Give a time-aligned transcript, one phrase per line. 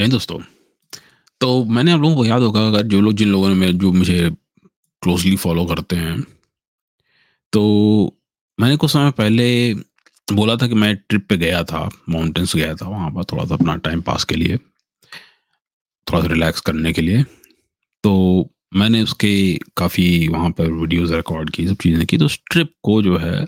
[0.00, 0.40] जय दोस्तों।
[1.40, 3.92] तो मैंने आप लोगों को याद होगा अगर जो लोग जिन लोगों ने मेरे जो
[3.92, 4.30] मुझे
[5.02, 6.22] क्लोज़ली फ़ॉलो करते हैं,
[7.52, 7.62] तो
[8.60, 9.74] मैंने कुछ समय पहले
[10.32, 13.76] बोला था कि मैं ट्रिप पे गया था, माउंटेन्स गया था वहाँ पर थोड़ा-सा अपना
[13.76, 14.56] टाइम पास के लिए।
[16.08, 17.22] थोड़ा-सा रिलैक्स करने के लिए।
[18.02, 18.44] तो
[18.74, 23.02] मैंने उसके काफ़ी वहाँ पर वीडियोज़ रिकॉर्ड की, सब चीज़ें की, तो उस ट्रिप को
[23.02, 23.46] जो है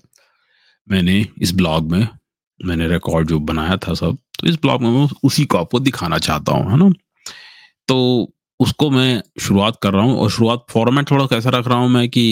[0.91, 2.09] मैंने इस ब्लॉग में
[2.61, 6.19] मैंने रिकॉर्ड जो बनाया था सब, तो इस ब्लॉग में मैं उसी को आपको दिखाना
[6.21, 6.91] चाहता हूँ, है ना?
[7.89, 7.97] तो
[8.61, 12.09] उसको मैं शुरुआत कर रहा हूँ और शुरुआत फ़ॉर्मेट थोड़ा कैसा रख रहा हूँ मैं
[12.09, 12.25] कि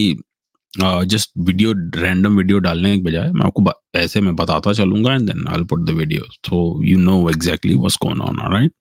[0.74, 3.64] जस्ट वीडियो रैंडम वीडियो डालने के बजाय मैं आपको
[3.96, 7.98] ऐसे में बताता चलूँगा and then I put the video so you know exactly what's
[8.02, 8.72] going on alright?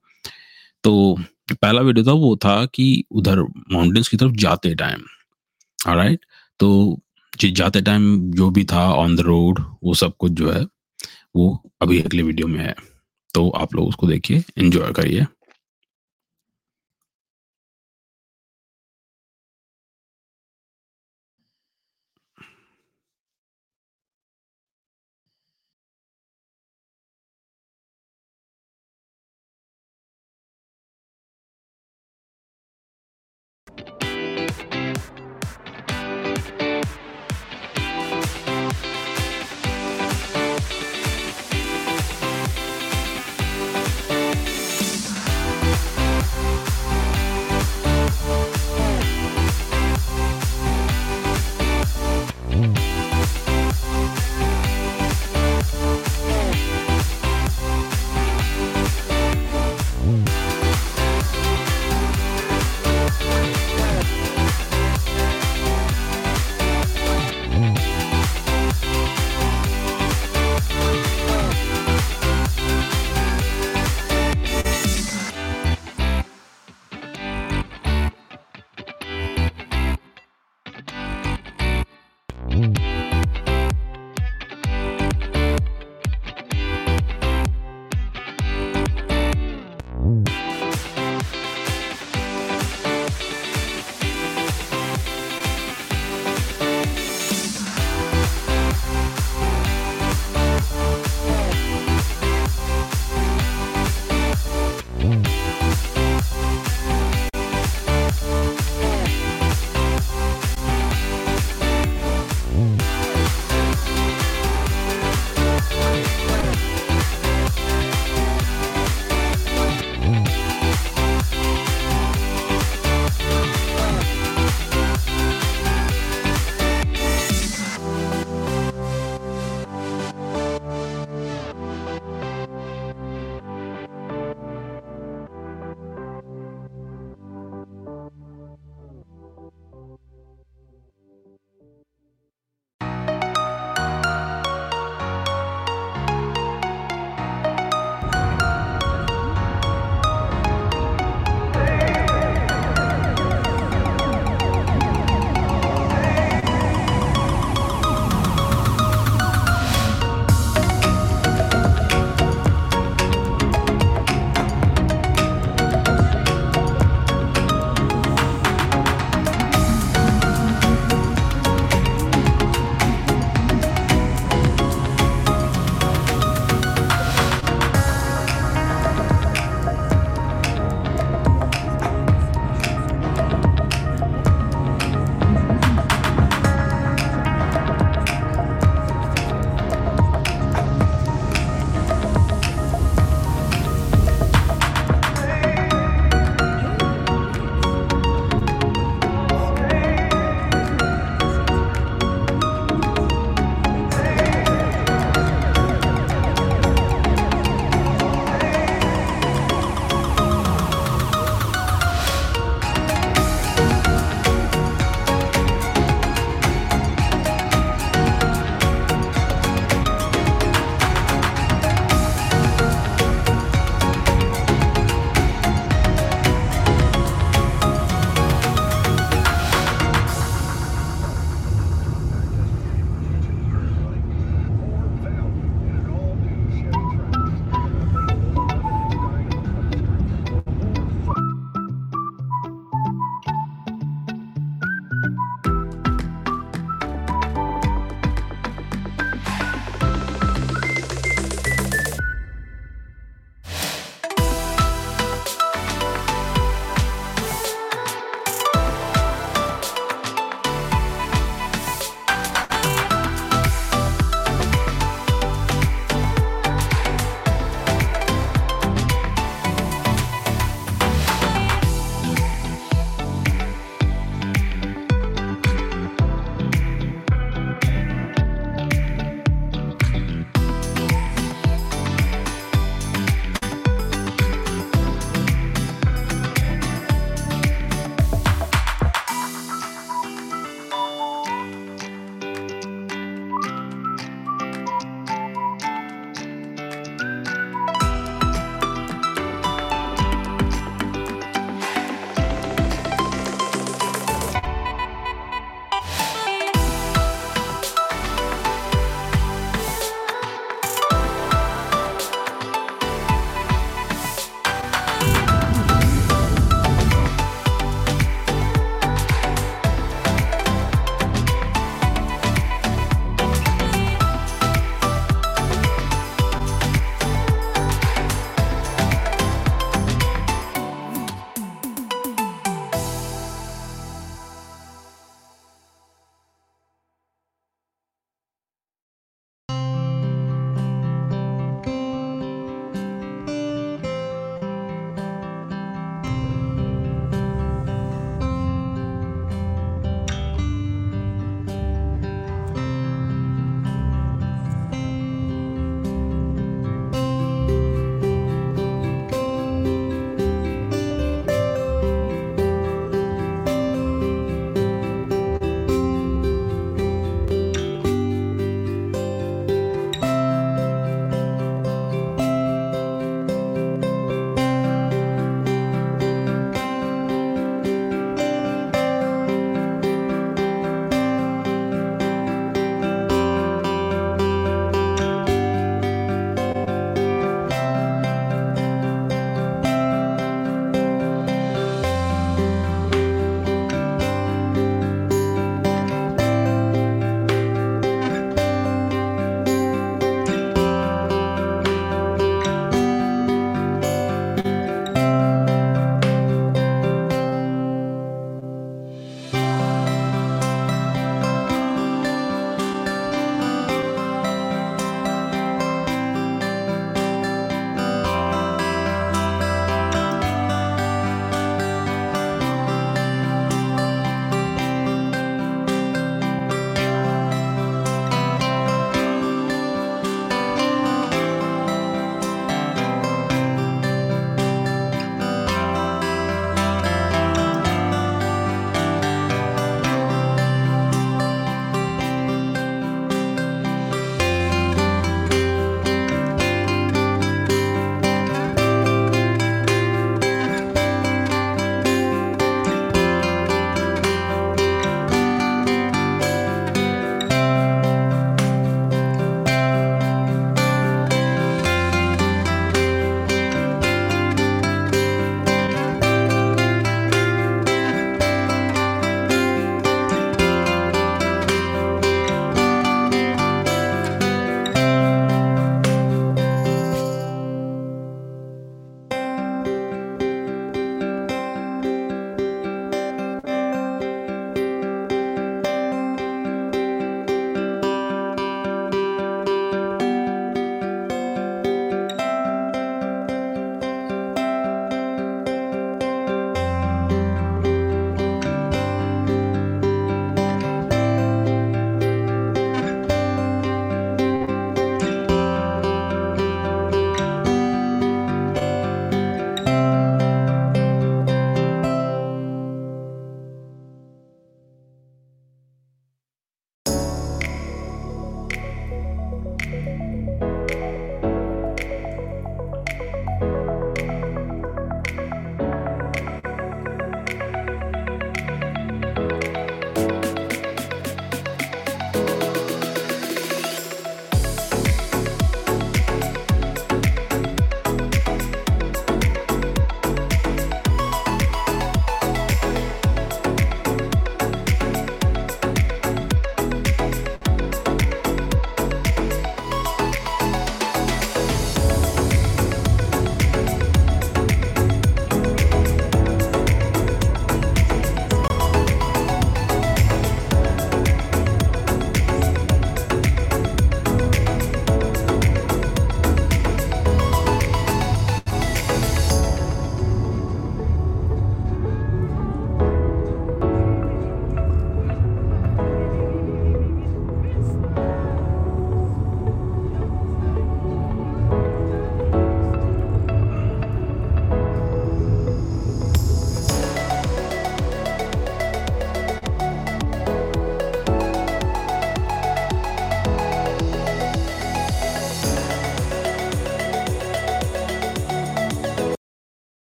[0.84, 1.18] तो
[1.52, 5.02] पहला वीडियो था वो था कि उधर माउंटेन्स की तरफ़ जाते टाइम,
[5.88, 6.26] राइट
[6.60, 7.00] तो
[7.34, 10.66] जी जाते टाइम जो भी था ऑन द रोड वो सब कुछ जो है,
[11.36, 12.76] वो अभी अगले वीडियो में है।
[13.34, 15.26] तो आप लोग उसको देखिए, इंजॉय करिए।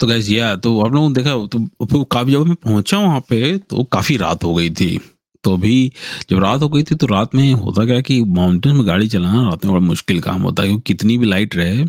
[0.00, 3.20] तो गाइस या तो आप लोगों ने देखा तो फिर काफ़ी जब मैं पहुँचा वहाँ
[3.28, 4.98] पे तो काफ़ी रात हो गई थी।
[5.44, 5.92] तो अभी
[6.30, 9.42] जब रात हो गई थी तो रात में होता क्या कि माउंटेन में गाड़ी चलाना
[9.48, 11.84] रात में बड़ा मुश्किल काम होता है क्योंकि कितनी भी लाइट रहे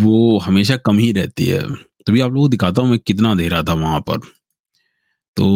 [0.00, 1.60] वो हमेशा कम ही रहती है।
[2.06, 4.18] तो भी आप लोगों को दिखाता हूँ मैं कितना दे रहा था वहाँ पर।
[5.36, 5.46] तो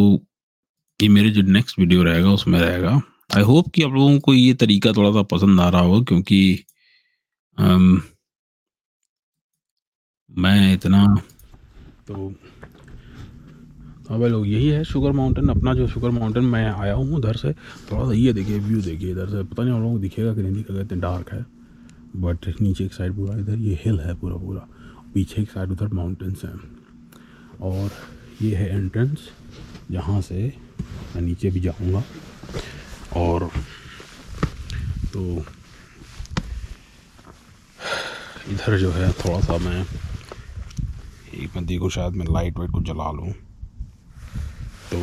[1.00, 3.00] ये मेरे जो नेक्स्ट वीडियो रहेगा उसमें रहेगा।
[3.36, 6.64] आई होप कि आप लोगों को ये तरीका थोड़ा सा पसंद आ रहा हो क्योंकि
[7.58, 8.00] um,
[10.30, 11.04] मैं इतना
[12.08, 12.34] तो
[14.08, 17.52] हाँ लोग, यही है शुगर माउंटेन अपना जो शुगर माउंटेन मैं आया हूँ उधर से।
[17.90, 20.52] थोड़ा सा ये देखिए व्यू देखिए इधर से। पता नहीं हम लोग दिखेगा कि नहीं
[20.52, 21.44] दिखेगा इतने डार्क है।
[22.16, 24.66] बट नीचे एक साइड पूरा, इधर ये हिल है पूरा पूरा।
[25.14, 26.60] पीछे एक साइड उधर माउंटेन्स हैं।
[27.60, 27.90] और
[28.42, 29.28] ये है एंट्रेंस
[29.90, 30.52] जहाँ से
[31.14, 32.02] मैं नीचे भी जाऊँगा।
[33.16, 33.50] और
[35.12, 35.44] तो
[38.50, 39.84] इधर जो है, थोड़ा सा मैं
[41.34, 43.32] एक मैं देखो शायद मैं लाइट वाइट को जला लूँ।
[44.90, 44.98] तो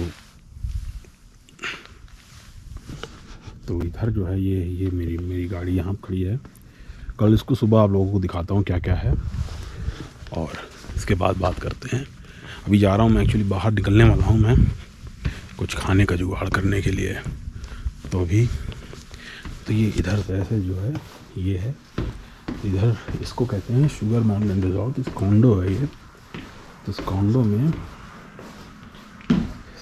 [3.67, 6.39] तो इधर जो है ये ये मेरी मेरी गाड़ी यहाँ खड़ी है।
[7.19, 9.13] कल इसको सुबह आप लोगों को दिखाता हूँ क्या क्या है
[10.33, 10.57] और
[10.95, 12.05] इसके बाद बात करते हैं।
[12.67, 14.55] अभी जा रहा हूँ, मैं एक्चुअली बाहर निकलने वाला हूँ मैं
[15.59, 17.13] कुछ खाने का जुगाड़ करने के लिए।
[18.11, 18.45] तो अभी
[19.67, 20.93] तो ये इधर से ऐसे जो है,
[21.37, 21.75] ये है।
[22.65, 25.87] इधर इसको कहते हैं शुगर माउंटेन रिजॉर्ट इस कॉन्डो है ये।
[26.85, 27.71] तो कॉन्डो में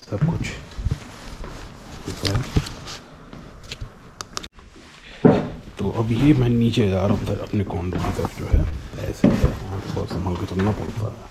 [0.10, 0.48] सब कुछ
[5.79, 8.65] तो अब ये मैं नीचे जा रहा हूँ अपने कॉन्डो की तरफ़ जो है,
[9.10, 11.27] ऐसे बहुत संभाल के चलना पड़ता है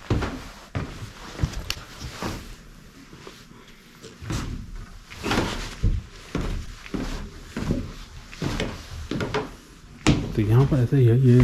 [10.35, 11.39] तो यहाँ पर ऐसा ही है, ये,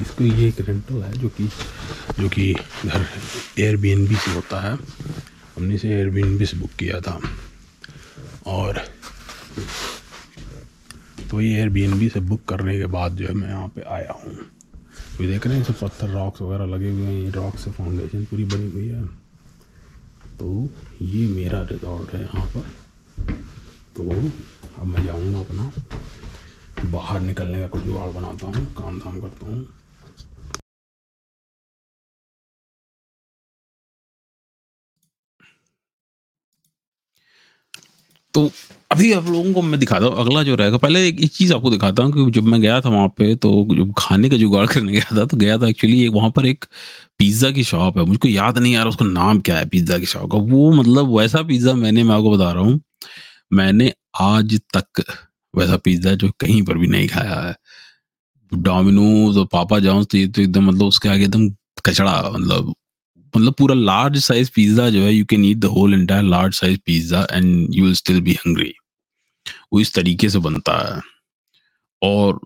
[0.00, 1.48] इसको ये एक रेंटल है जो कि
[2.20, 2.52] जो कि
[2.86, 3.06] घर
[3.58, 4.76] एयरबीएनबी से होता है।
[5.56, 7.20] हमने से एयरबीएनबी से बुक किया था।
[8.46, 8.80] और
[11.30, 14.34] तो ये एयरबीएनबी से बुक करने के बाद जो है मैं यहाँ पे आया हूँ।
[15.16, 18.24] तो देख रहे हैं सब पत्थर रॉक्स वगैरह लगे हुए हैं। ये रॉक से फाउंडेशन
[18.24, 19.04] पूरी बनी हुई है।
[20.38, 20.68] तो
[21.02, 23.32] ये मेरा रिजॉर्ट है यहाँ पर।
[23.96, 25.72] तो अब मैं जाऊँगा अपना।
[26.90, 29.66] बाहर निकलने का कुछ जुगाड़ बनाता हूँ काम धाम करता हूँ।
[38.34, 38.50] तो
[38.92, 41.70] अभी आप लोगों को मैं दिखाता हूँ अगला जो रहेगा पहले एक, एक चीज़ आपको
[41.70, 44.92] दिखाता हूँ कि जब मैं गया था वहाँ पे तो जब खाने का जुगाड़ करने
[44.92, 46.64] गया था तो गया था एक्चुअली एक वहाँ पर एक
[47.18, 50.06] पिज़्ज़ा की शॉप है। मुझको याद नहीं आ रहा उसका नाम क्या है पिज़्ज़ा की
[50.06, 52.80] शॉप का। वो मतलब वैसा पिज़्ज़ा मैंने मैं आपको बता रहा हूँ
[53.52, 55.02] मैंने आज तक
[55.54, 57.54] वैसा पिज़्ज़ा जो कहीं पर भी नहीं खाया है।
[58.52, 61.48] डोमिनोज और पापा जॉन्स तो ये तो एकदम मतलब उसके आगे एकदम
[61.86, 62.74] कचड़ा मतलब
[63.34, 66.78] मतलब पूरा लार्ज साइज़ पिज्जा जो है you can eat the whole entire large size
[66.86, 68.72] pizza and you will still be hungry
[69.72, 71.00] वो इस तरीके से बनता है।
[72.02, 72.40] और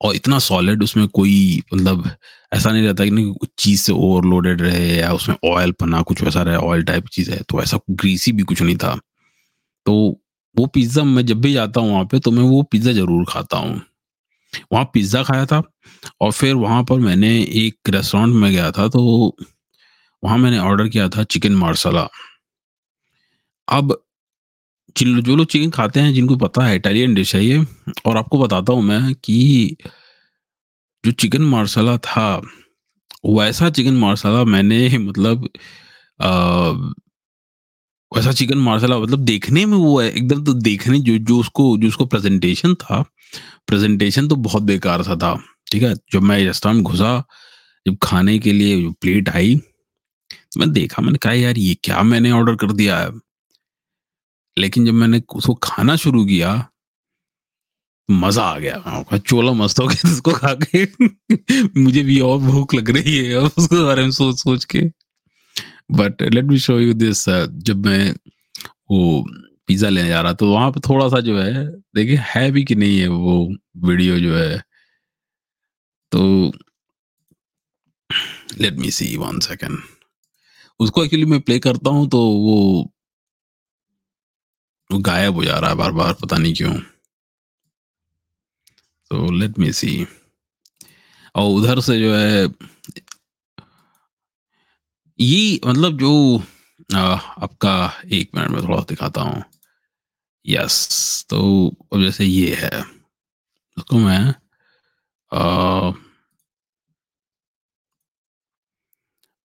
[0.00, 2.08] और इतना सॉलिड उसमें कोई मतलब
[2.52, 6.42] ऐसा नहीं रहता कि कुछ चीज़ से ओवरलोडेड रहे या उसमें ऑयल पना, कुछ वैसा
[6.42, 8.94] रहे ऑयल टाइप चीज़ है तो ऐसा ग्रीसी भी कुछ नहीं था।
[9.86, 9.92] तो
[10.56, 13.58] वो पिज़्ज़ा मैं जब भी जाता हूँ वहाँ पे तो मैं वो पिज़्ज़ा ज़रूर खाता
[13.58, 13.80] हूँ।
[14.72, 15.62] वहाँ पिज़्ज़ा खाया था
[16.20, 19.36] और फिर वहाँ पर मैंने एक रेस्टोरेंट में गया था तो
[20.24, 22.08] वहाँ मैंने ऑर्डर किया था चिकन मार्सला
[23.68, 24.04] अब
[25.02, 27.66] जो लोग चिकन खाते हैं जिनको पता है इटालियन डिश है ये
[28.06, 29.76] और आपको बताता हूँ मैं कि
[31.06, 32.42] जो चिकन मार्सला था
[33.26, 35.48] वैसा चिकन मार्सला मैंने मतलब
[36.20, 36.70] आ,
[38.16, 41.88] वैसा चिकन मार्सला मतलब देखने में वो है एकदम तो देखने जो जो उसको जो
[41.88, 43.04] उसको प्रेजेंटेशन था
[43.66, 45.94] प्रेजेंटेशन तो बहुत बेकार सा था ठीक है?
[46.12, 47.24] जब मैं रेस्टोरेंट घुसा
[47.88, 49.60] जब खाने के लिए जो प्लेट आई
[50.52, 53.10] तो मैं देखा, मैंने कहा, यार, ये क्या मैंने ऑर्डर कर दिया है?
[54.56, 56.52] लेकिन जब मैंने उसको खाना शुरू किया,
[58.10, 60.84] मज़ा आ गया। चोला मस्त हो गया उसको खा के।
[61.82, 64.80] मुझे भी और भूख लग रही है उसके बारे में सोच सोच के।
[65.92, 67.24] But let me show you this
[67.68, 68.14] जब मैं
[68.90, 69.24] वो
[69.68, 71.66] पिज्जा लेने जा रहा तो वहाँ पे थोड़ा सा जो है,
[71.96, 73.48] देखिए, है भी कि नहीं है वो
[73.88, 74.62] वीडियो जो है।
[76.12, 76.52] तो
[78.60, 79.78] let me see one second
[80.80, 82.58] उसको एक्चुअली मैं प्ले करता हूँ तो वो
[84.90, 86.74] वो गायब हो जा रहा है बार बार पता नहीं क्यों।
[89.10, 90.06] तो लेट मी सी
[91.36, 92.48] और उधर से जो है
[95.18, 96.12] ये मतलब जो
[96.94, 97.74] आपका
[98.12, 99.42] एक मिनट में थोड़ा दिखाता हूँ।
[100.46, 101.40] यस तो
[101.92, 102.82] अब जैसे ये है
[103.76, 104.34] उसको मैं
[105.32, 105.92] आ,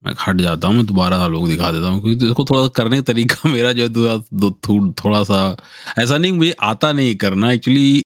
[0.08, 2.68] मैं हट जाता हूँ, मैं दोबारा सा लोग दिखा देता हूँ, क्योंकि इसको थोड़ा सा
[2.76, 5.40] करने का तरीका मेरा जो है थोड़ा थोड़ा सा
[6.00, 8.04] ऐसा नहीं, मुझे आता नहीं करना। एक्चुअली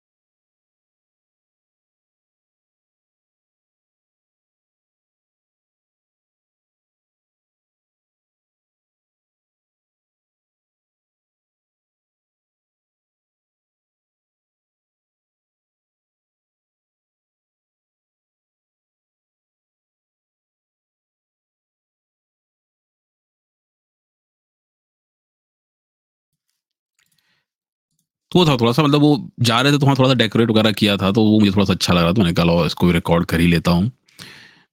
[28.32, 30.98] तो वो था थोड़ा-सा मतलब वो जा रहे थे तो वहाँ थोड़ा-सा डेकोरेट वगैरह किया
[30.98, 33.48] था, तो वो मुझे थोड़ा-सा अच्छा लगा, तो मैंने कहा इसको भी रिकॉर्ड कर ही
[33.48, 33.92] लेता हूँ।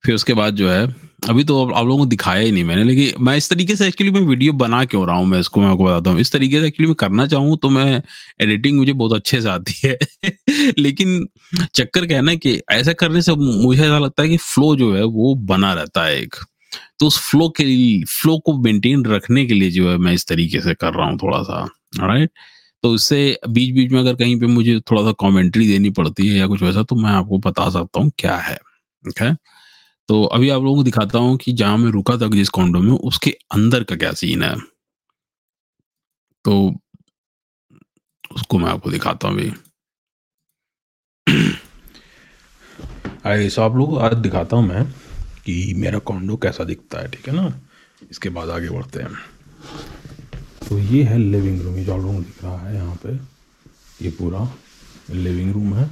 [0.05, 0.87] फिर उसके बाद जो है
[1.31, 4.13] अभी तो आप लोगों को दिखाया ही नहीं मैंने, लेकिन मैं इस तरीके से एक्चुअली
[4.13, 6.67] मैं वीडियो बना क्यों रहा हूँ मैं इसको मैं आपको बताता हूँ। इस तरीके से
[6.67, 8.03] एक्चुअली मैं करना चाहूँ तो मैं
[8.43, 9.99] एडिटिंग मुझे बहुत अच्छे से आती है।
[10.79, 11.27] लेकिन
[11.75, 15.05] चक्कर क्या है कि ऐसा करने से मुझे ऐसा लगता है कि फ्लो जो है
[15.05, 16.37] वो बना रहता है एक।
[17.01, 20.27] तो उस फ्लो के लिए फ्लो को मेंटेन रखने के लिए जो है मैं इस
[20.29, 21.63] तरीके से कर रहा हूँ थोड़ा-सा,
[22.03, 22.31] ऑलराइट?
[22.83, 26.63] तो उससे बीच-बीच में अगर कहीं पे मुझे थोड़ा-सा कमेंट्री देनी पड़ती है या कुछ
[26.63, 28.59] वैसा तो मैं आपको बता सकता हूँ क्या है,
[29.09, 29.35] ओके?
[30.09, 32.93] तो अभी आप लोगों को दिखाता हूँ कि जहाँ मैं रुका था जिस कॉन्डो में
[32.93, 34.57] उसके अंदर का क्या सीन है।
[36.45, 36.75] तो
[38.37, 39.53] उसको मैं आपको दिखाता हूँ अभी।
[43.61, 44.85] आप लोग आज दिखाता हूँ मैं
[45.45, 47.61] कि मेरा कॉन्डो कैसा दिखता है, ठीक है ना?
[48.11, 49.11] इसके बाद आगे बढ़ते हैं।
[50.69, 53.13] तो ये है लिविंग रूम ये जो को दिख रहा है यहाँ पे,
[54.05, 54.49] ये पूरा
[55.11, 55.91] लिविंग रूम है।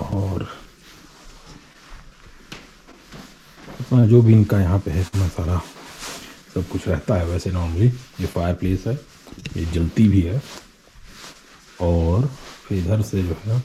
[0.00, 0.46] और
[4.08, 5.60] जो भी इनका यहाँ पे है, इतना सारा
[6.54, 8.94] सब कुछ रहता है वैसे नॉर्मली ये फायर प्लेस है,
[9.56, 10.42] ये जलती भी है।
[11.80, 12.30] और
[12.72, 13.62] इधर से जो है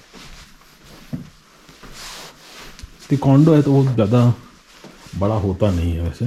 [3.20, 4.34] कॉन्डो है तो वो ज़्यादा
[5.18, 6.26] बड़ा होता नहीं है वैसे।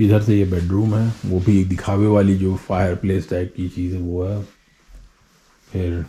[0.00, 3.68] इधर से ये बेडरूम है, वो भी एक दिखावे वाली जो फायर प्लेस टाइप की
[3.68, 4.42] चीज़ है, वो है।
[5.68, 6.04] फिर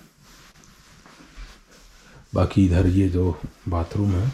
[2.36, 4.32] बाकी इधर ये जो बाथरूम है,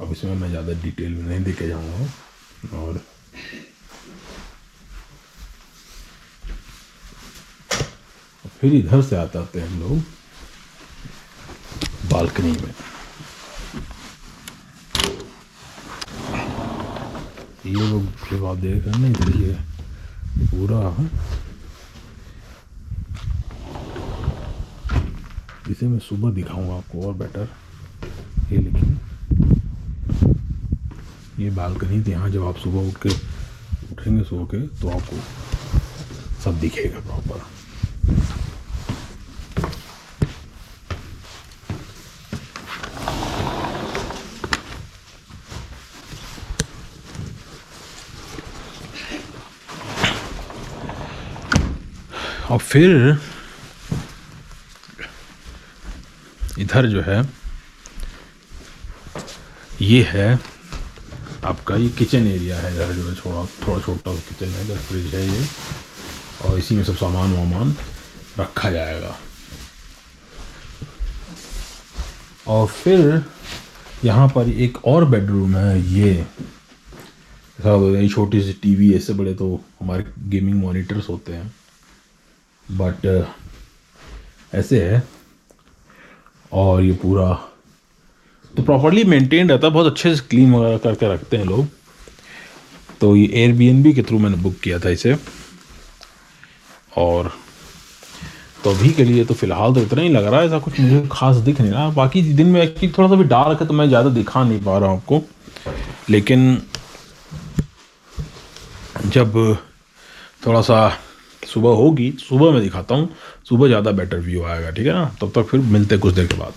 [0.00, 3.00] अब इसमें मैं ज़्यादा डिटेल में नहीं देखे जाऊँगा। और
[8.60, 9.98] फिर इधर से आते आते हम लोग
[12.10, 12.74] बालकनी में।
[17.66, 19.52] ये लोग जब आप देख रहे हैं ये
[20.46, 20.80] पूरा
[25.70, 27.48] इसे मैं सुबह दिखाऊँगा आपको और बेटर
[28.52, 28.98] ये लेकिन
[31.38, 33.14] ये बालकनी थी यहाँ जब आप सुबह उठ के
[33.92, 35.16] उठेंगे सो के तो आपको
[36.44, 37.42] सब दिखेगा प्रॉपर
[52.50, 53.18] और फिर
[56.58, 57.22] इधर जो है,
[59.80, 60.38] ये है
[61.44, 65.14] आपका, ये किचन एरिया है। इधर जो है थोड़ा थोड़ा छोटा किचन है, इधर फ्रिज
[65.14, 65.46] है ये।
[66.44, 67.74] और इसी में सब सामान वामान
[68.38, 69.16] रखा जाएगा।
[72.46, 73.22] और फिर
[74.04, 76.26] यहाँ पर एक और बेडरूम है ये।
[78.08, 81.54] छोटी सी टीवी ऐसे बड़े तो हमारे गेमिंग मॉनिटर्स होते हैं।
[82.72, 83.24] बट uh,
[84.54, 85.02] ऐसे है।
[86.52, 87.32] और ये पूरा
[88.54, 91.66] तो प्रॉपरली मेंटेन रहता है बहुत अच्छे से क्लीन वगैरह करके रखते हैं लोग।
[93.00, 95.16] तो ये एयर के थ्रू मैंने बुक किया था इसे।
[96.96, 97.30] और
[98.64, 101.08] तो अभी के लिए तो फ़िलहाल तो इतना ही लग रहा है ऐसा कुछ मुझे
[101.12, 103.88] खास दिख नहीं रहा। बाकी दिन में एक्चुअली थोड़ा सा भी डार्क है तो मैं
[103.88, 105.22] ज़्यादा दिखा नहीं पा रहा हूँ आपको।
[106.10, 106.62] लेकिन
[109.06, 109.34] जब
[110.46, 110.78] थोड़ा सा
[111.46, 113.08] सुबह होगी सुबह मैं दिखाता हूँ।
[113.48, 115.04] सुबह ज़्यादा बेटर व्यू आएगा ठीक है ना?
[115.20, 116.52] तब तक फिर मिलते कुछ देर के बाद।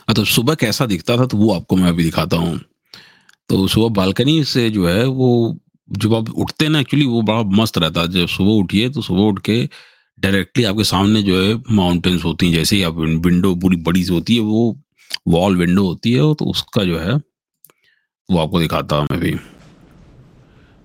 [0.00, 2.58] हाँ, तो सुबह कैसा दिखता था तो वो आपको मैं अभी दिखाता हूँ।
[3.50, 5.56] तो सुबह बालकनी से जो है वो
[5.88, 9.02] जब आप उठते हैं ना एक्चुअली वो बड़ा मस्त रहता है। जब सुबह उठिए तो
[9.02, 9.62] सुबह उठ के
[10.18, 14.12] डायरेक्टली आपके सामने जो है माउंटेन्स होती हैं जैसे ही आप विंडो पूरी बड़ी सी
[14.12, 14.76] होती है वो
[15.28, 17.14] वॉल विंडो होती है तो उसका जो है
[18.28, 19.34] वो आपको दिखाता हूँ मैं भी।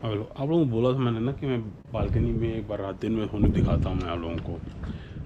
[0.05, 1.59] हेलो आप लोगों को बोला था मैंने ना कि मैं
[1.93, 4.59] बालकनी में एक बार रात दिन में होने दिखाता हूँ मैं आप लोगों को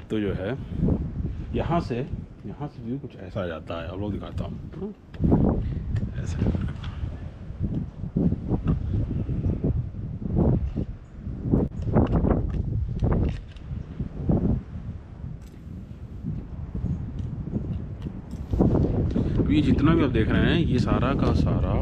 [0.10, 0.52] तो जो है,
[1.56, 4.94] यहाँ से यहाँ से व्यू कुछ ऐसा आ जाता है, आप लोग दिखाता हूँ।
[6.24, 6.40] ऐसा।
[19.52, 21.74] ये जितना भी आप देख रहे हैं, ये सारा का सारा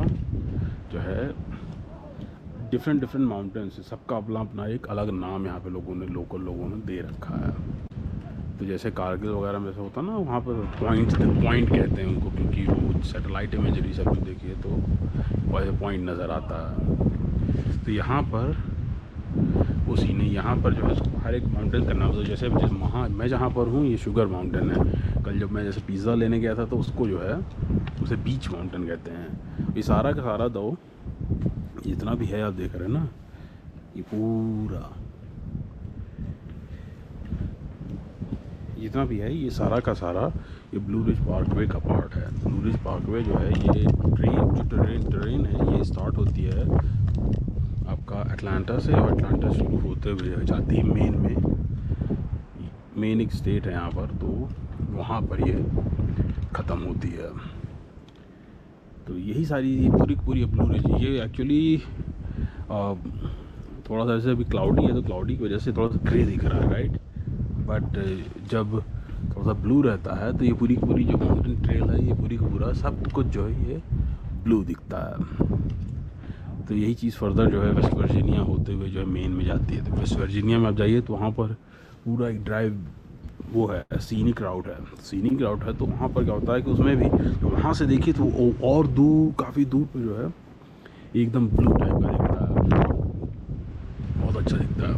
[0.92, 1.47] जो है
[2.72, 6.42] डिफरेंट डिफरेंट माउंटेन्स है सबका अपना अपना एक अलग नाम यहाँ पे लोगों ने लोकल
[6.42, 7.52] लोगों ने दे रखा है।
[8.58, 12.30] तो जैसे कारगिल वगैरह में से होता ना, वहाँ पर पॉइंट पॉइंट कहते हैं उनको,
[12.32, 14.70] क्योंकि वो सैटेलाइट इमेजरी सब कुछ देखिए तो
[15.54, 18.56] वैसे पॉइंट नज़र आता है। तो यहाँ पर,
[19.90, 23.28] उसी ने यहाँ पर जो है हर एक माउंटेन का नाम तो जैसे वहाँ मैं
[23.28, 26.66] जहाँ पर हूँ, ये शुगर माउंटेन है। कल जब मैं जैसे पिज़्ज़ा लेने गया था
[26.66, 27.38] तो उसको जो है,
[28.04, 30.76] उसे बीच माउंटेन कहते हैं। ये सारा का सारा दो।
[31.84, 33.08] जितना भी है आप देख रहे हैं ना,
[33.98, 34.90] ये पूरा।
[38.80, 40.28] जितना भी है, ये सारा का सारा,
[40.74, 43.86] ये ब्लू रिज पार्कवे का पार्ट है। ब्लू रिज पार्कवे जो है, ये
[44.16, 46.66] ट्रेन जो ट्रेन ट्रेन है, ये स्टार्ट होती है
[47.88, 51.36] आपका अटलांटा से और अटलांटा शुरू होते हुए जाती है मेन में।
[52.98, 54.50] मेन एक स्टेट है यहाँ पर तो
[54.92, 55.54] वहाँ पर ये
[56.56, 57.30] ख़त्म होती है।
[59.08, 61.78] तो यही सारी, ये पूरी पूरी ब्लू रिज ये एक्चुअली
[63.90, 66.44] थोड़ा सा जैसे अभी क्लाउडी है तो क्लाउडी की वजह से थोड़ा सा ग्रे दिख
[66.46, 66.92] रहा है राइट
[67.68, 67.84] बट
[68.52, 72.14] जब थोड़ा सा ब्लू रहता है तो ये पूरी पूरी जो माउंटेन ट्रेल है, ये
[72.14, 73.82] पूरी पूरा सब कुछ जो है, ये
[74.44, 79.06] ब्लू दिखता है। तो यही चीज़ फर्दर जो है वेस्ट वर्जीनिया होते हुए जो है
[79.08, 81.54] मेन में जाती है। तो वेस्ट वर्जीनिया में आप जाइए तो वहाँ पर
[82.06, 82.86] पूरा एक ड्राइव
[83.50, 86.72] वो है सीनी क्राउड है। सीनी क्राउड है तो वहाँ पर क्या होता है कि
[86.72, 88.26] उसमें भी तो वहाँ से देखिए तो
[88.64, 90.34] और दूर, काफ़ी दूर पर जो है,
[91.16, 92.48] एकदम ब्लू टाइप का दिखता है।
[94.18, 94.96] बहुत अच्छा दिखता है।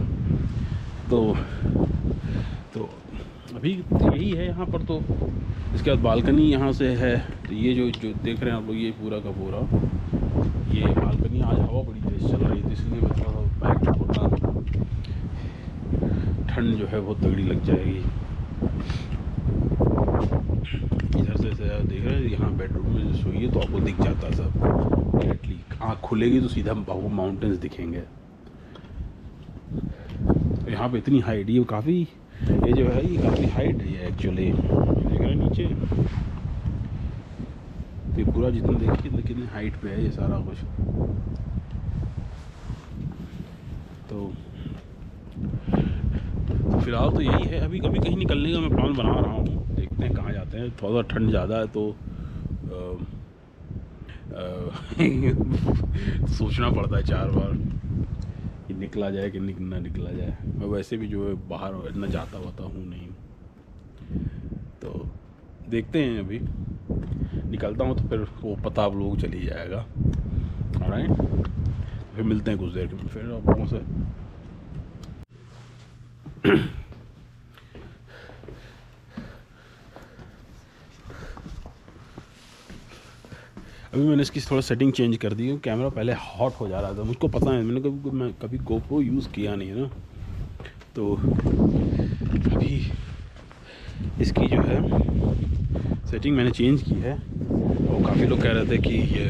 [1.09, 1.35] तो
[2.73, 2.89] तो
[3.55, 4.99] अभी यही है यहाँ पर तो।
[5.75, 8.75] इसके बाद बालकनी यहाँ से है। तो ये जो जो देख रहे हैं आप लोग,
[8.75, 9.59] ये पूरा का पूरा।
[10.75, 13.77] ये बालकनी आज हवा बड़ी तेज़ चल रही थी इसलिए मैं थोड़ा सा बैक
[16.49, 18.01] ठंड जो है बहुत तगड़ी लग जाएगी।
[21.19, 24.51] इधर से देख रहे हैं, यहाँ बेडरूम में सोइए तो आपको दिख जाता सब।
[25.15, 28.03] डायरेक्टली आँख खुलेगी तो सीधा आपको माउंटेन्स दिखेंगे।
[30.71, 32.01] यहाँ पे इतनी हाइट ये काफ़ी,
[32.43, 35.65] ये जो है, ये काफ़ी हाइट है एक्चुअली देख रहे नीचे।
[38.05, 40.57] तो ये पूरा जितना देखिए कितनी हाइट पे है ये सारा कुछ।
[44.09, 44.31] तो
[46.89, 50.06] फ़िलहाल तो यही है। अभी कभी कहीं निकलने का मैं प्लान बना रहा हूँ। देखते
[50.06, 51.99] हैं कहाँ जाते हैं। थोड़ा ठंड ज़्यादा है तो
[56.30, 57.60] सोचना पड़ता है चार बार
[58.69, 62.39] कि निकला जाए कि ना निकला जाए। मैं वैसे भी जो है बाहर इतना जाता
[62.39, 63.15] वाता हूँ नहीं।
[64.82, 65.10] तो
[65.67, 66.41] देखते हैं अभी।
[67.49, 69.88] निकलता हूँ तो फिर वो पता आप लोग चली जाएगा।
[72.13, 73.86] फिर मिलते हैं कुछ देर के फिर आप लोगों से
[83.93, 86.93] अभी मैंने इसकी थोड़ा सेटिंग चेंज कर दी क्योंकि कैमरा पहले हॉट हो जा रहा
[86.93, 89.89] था, मुझको पता है मैंने कभी मैं कभी गोप्रो यूज़ किया नहीं है ना।
[90.95, 92.75] तो अभी
[94.21, 94.78] इसकी जो है
[96.12, 99.28] सेटिंग मैंने चेंज की है। और काफ़ी लोग कह रहे थे कि ये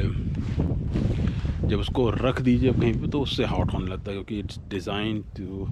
[1.69, 5.23] जब उसको रख दीजिए कहीं पे तो उससे हॉट होने लगता है, क्योंकि it's designed
[5.37, 5.67] to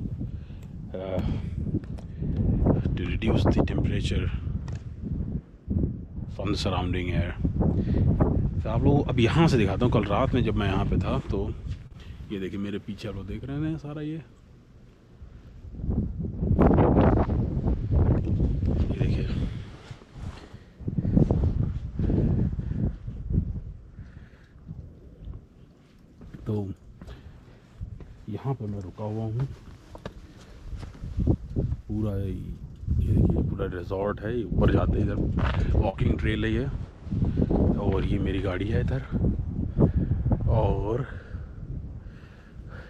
[2.87, 4.27] to reduce the temperature
[6.35, 7.33] from the surrounding air
[8.63, 10.97] तो आप लोग अब यहाँ से दिखाता हूँ, कल रात में जब मैं यहाँ पे
[10.99, 11.49] था तो
[12.31, 14.17] ये देखिए मेरे पीछे आप लोग देख रहे हैं सारा ये।
[26.47, 26.67] तो
[28.29, 29.47] यहाँ पे मैं रुका हुआ हूँ।
[31.87, 36.67] पूरा ये पूरा रिजॉर्ट है ऊपर जाते हैं इधर। वॉकिंग ट्रेल है ये।
[37.79, 39.03] और ये मेरी गाड़ी है इधर।
[40.49, 41.05] और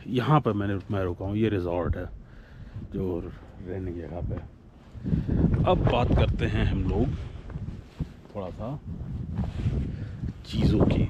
[0.08, 2.06] यहाँ पर मैंने, मैं रुका हूँ, ये रिज़ॉर्ट है,
[2.94, 3.20] जो
[3.68, 4.36] रहने की जगह पे।
[5.64, 7.08] अब बात करते हैं हम लोग
[8.36, 8.80] थोड़ा सा
[10.46, 11.10] चीज़ों की।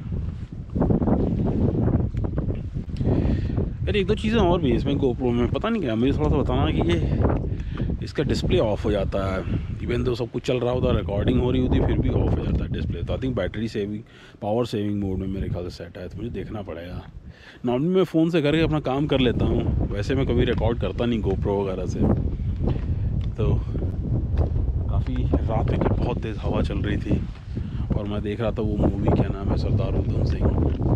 [3.00, 6.38] अरे एक दो चीज़ें और भी इसमें गोप्रो में। पता नहीं क्या, मुझे थोड़ा सा
[6.38, 10.72] बताना कि ये इसका डिस्प्ले ऑफ़ हो जाता है। इवन तो सब कुछ चल रहा
[10.74, 13.36] होता रिकॉर्डिंग हो रही होती, फिर भी ऑफ़ हो जाता है डिस्प्ले तो I think
[13.36, 14.04] battery saving
[14.42, 17.02] power saving mode में मेरे ख्याल से सेट है तो मुझे देखना पड़ेगा।
[17.66, 21.06] नॉर्मली मैं फ़ोन से करके अपना काम कर लेता हूँ, वैसे मैं कभी रिकॉर्ड करता
[21.06, 22.00] नहीं गोप्रो वगैरह से।
[23.38, 23.54] तो
[24.90, 27.22] काफ़ी रात में बहुत तेज़ हवा चल रही थी,
[27.98, 30.87] और मैं देख रहा था वो मूवी क्या नाम है, सरदार उधम सिंह।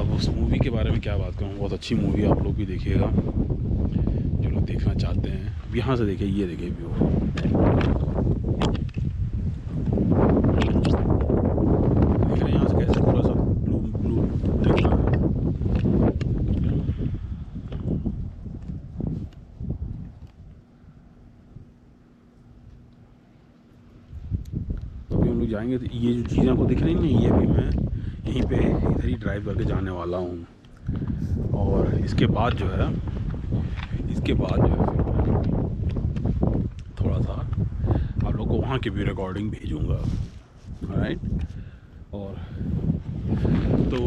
[0.00, 1.56] अब उस मूवी के बारे में क्या बात करूँ?
[1.56, 6.06] बहुत अच्छी मूवी आप लोग भी देखिएगा। जो लोग देखना चाहते हैं। अब यहाँ से
[6.06, 6.88] देखिए, ये देखिए व्यू
[25.10, 27.89] तो जाएँगे तो ये जो चीज़ें आपको दिख रही हैं, ये भी मैं
[28.30, 30.46] यहीं पे इधर ही ड्राइव करके जाने वाला हूँ।
[31.54, 32.86] और इसके बाद जो है,
[34.10, 34.86] इसके बाद जो है
[37.00, 39.98] थोड़ा सा आप लोग को वहाँ की भी रिकॉर्डिंग भेजूँगा।
[40.92, 41.18] राइट
[42.14, 42.34] और
[43.90, 43.98] तो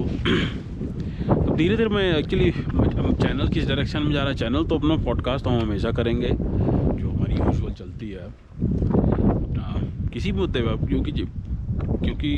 [1.36, 4.96] तो धीरे धीरे मैं एक्चुअली चैनल किस डायरेक्शन में जा रहा है चैनल तो अपना
[5.04, 8.32] पॉडकास्ट हम हमेशा करेंगे, जो हमारी यूजुअल चलती है।
[10.14, 12.32] किसी भी मुद्दे पर क्योंकि क्योंकि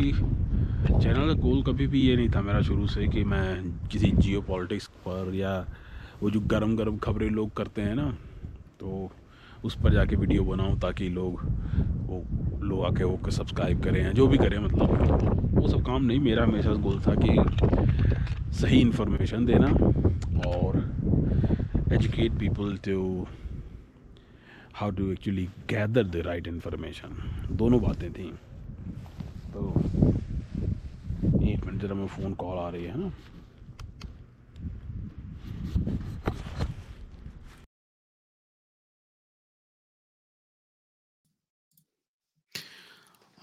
[0.85, 3.47] चैनल का गोल कभी भी ये नहीं था मेरा शुरू से कि मैं
[3.91, 5.53] किसी जियो पॉलिटिक्स पर या
[6.21, 8.09] वो जो गरम गरम खबरें लोग करते हैं ना
[8.79, 9.09] तो
[9.65, 11.41] उस पर जाके वीडियो बनाऊँ ताकि लोग
[12.07, 12.23] वो,
[12.63, 14.87] लोग आके वो सब्सक्राइब करें या जो भी करें मतलब।
[15.19, 19.67] तो वो सब काम नहीं, मेरा हमेशा गोल था कि सही इन्फॉर्मेशन देना
[20.49, 20.77] और
[21.93, 23.27] educate people to
[24.75, 27.17] how to actually gather the right information
[27.51, 28.31] दोनों बातें थी।
[29.53, 29.73] तो
[31.47, 33.11] एक मिनट, ज़रा मैं फ़ोन कॉल आ रही है ना?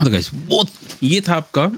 [0.00, 0.64] हाँ तो वो
[1.02, 1.70] ये था आपका,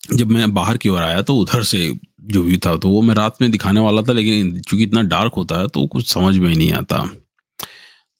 [0.00, 1.78] जब मैं बाहर की ओर आया तो उधर से
[2.24, 5.34] जो व्यू था तो वो मैं रात में दिखाने वाला था, लेकिन चूँकि इतना डार्क
[5.34, 7.04] होता है तो कुछ समझ में नहीं आता।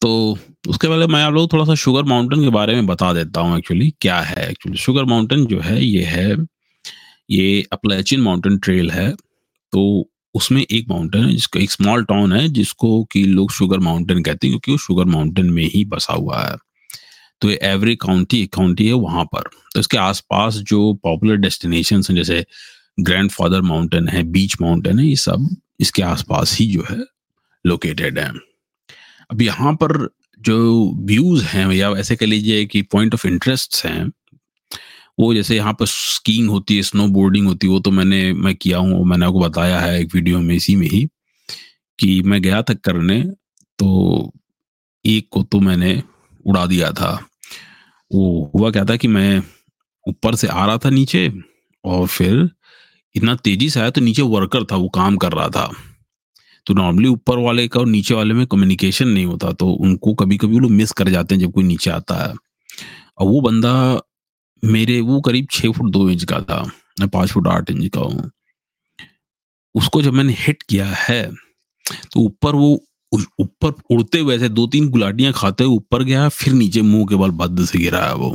[0.02, 3.40] तो उसके पहले मैं आप लोग थोड़ा सा शुगर माउंटेन के बारे में बता देता
[3.40, 6.34] हूँ एक्चुअली क्या है एक्चुअली शुगर माउंटेन जो है, ये है
[7.30, 9.12] ये अपलेचिन माउंटेन ट्रेल है
[9.72, 14.22] तो उसमें एक माउंटेन है, जिसका एक स्मॉल टाउन है, जिसको कि लोग शुगर माउंटेन
[14.22, 16.56] कहते हैं, क्योंकि वो शुगर माउंटेन में ही बसा हुआ है।
[17.40, 19.42] तो ये एवरी काउंटी, एक काउंटी है वहाँ पर।
[19.74, 22.44] तो इसके आसपास जो पॉपुलर डेस्टिनेशन हैं, जैसे
[23.00, 27.04] ग्रैंड फादर माउंटेन है, बीच माउंटेन है, ये सब इसके आसपास ही जो है
[27.66, 28.32] लोकेटेड है।
[29.30, 30.08] अब यहाँ पर
[30.40, 34.12] जो व्यूज़ हैं, या ऐसे कह लीजिए कि पॉइंट ऑफ़ इंटरेस्ट हैं
[35.18, 38.54] वो जैसे यहाँ पर स्कीइंग होती है स्नो बोर्डिंग होती है, वो तो मैंने, मैं
[38.56, 41.06] किया हूँ, मैंने आपको बताया है एक वीडियो में इसी में ही
[41.98, 43.22] कि मैं गया था करने
[43.78, 44.32] तो
[45.04, 46.02] एक को तो मैंने
[46.46, 47.12] उड़ा दिया था।
[48.10, 49.42] वो हुआ क्या था कि मैं
[50.06, 51.30] ऊपर से आ रहा था नीचे
[51.84, 52.48] और फिर
[53.14, 55.70] इतना तेज़ी से आया तो नीचे वर्कर था, वो काम कर रहा था।
[56.66, 60.36] तो नॉर्मली ऊपर वाले का और नीचे वाले में कम्युनिकेशन नहीं होता तो उनको कभी
[60.36, 62.34] कभी लोग मिस कर जाते हैं जब कोई नीचे आता है।
[63.18, 63.72] और वो बंदा
[64.62, 66.62] मेरे वो करीब छः फुट दो इंच का था,
[67.00, 68.30] मैं पाँच फुट आठ इंच का हूँ।
[69.74, 71.24] उसको जब मैंने हिट किया है
[72.12, 72.78] तो ऊपर वो
[73.40, 77.16] ऊपर उड़ते हुए ऐसे दो तीन गुलाटियाँ खाते हुए ऊपर गया, फिर नीचे मुँह के
[77.16, 78.30] बल बद से गिरा है वो।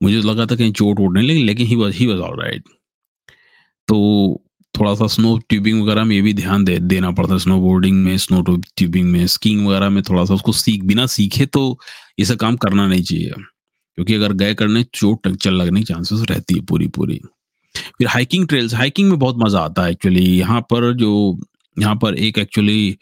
[0.00, 2.64] मुझे लगा था कहीं चोट उड़ने लगी, लेकिन he was he was all right
[3.88, 4.42] तो
[4.74, 8.04] थोड़ा सा स्नो ट्यूबिंग वगैरह में ये भी ध्यान दे, देना पड़ता है स्नो बोर्डिंग
[8.04, 11.78] में स्नो ट्यूबिंग में स्कीइंग वगैरह में थोड़ा सा उसको सीख, बिना सीखे तो
[12.18, 13.34] ये सब काम करना नहीं चाहिए।
[13.98, 17.20] क्योंकि अगर गए करने, चोट चल लगने की चांसेस रहती है पूरी पूरी
[17.74, 21.38] फिर हाइकिंग ट्रेल्स हाइकिंग में बहुत मज़ा आता है एक्चुअली यहाँ पर जो,
[21.76, 22.98] यहाँ पर एक एक्चुअली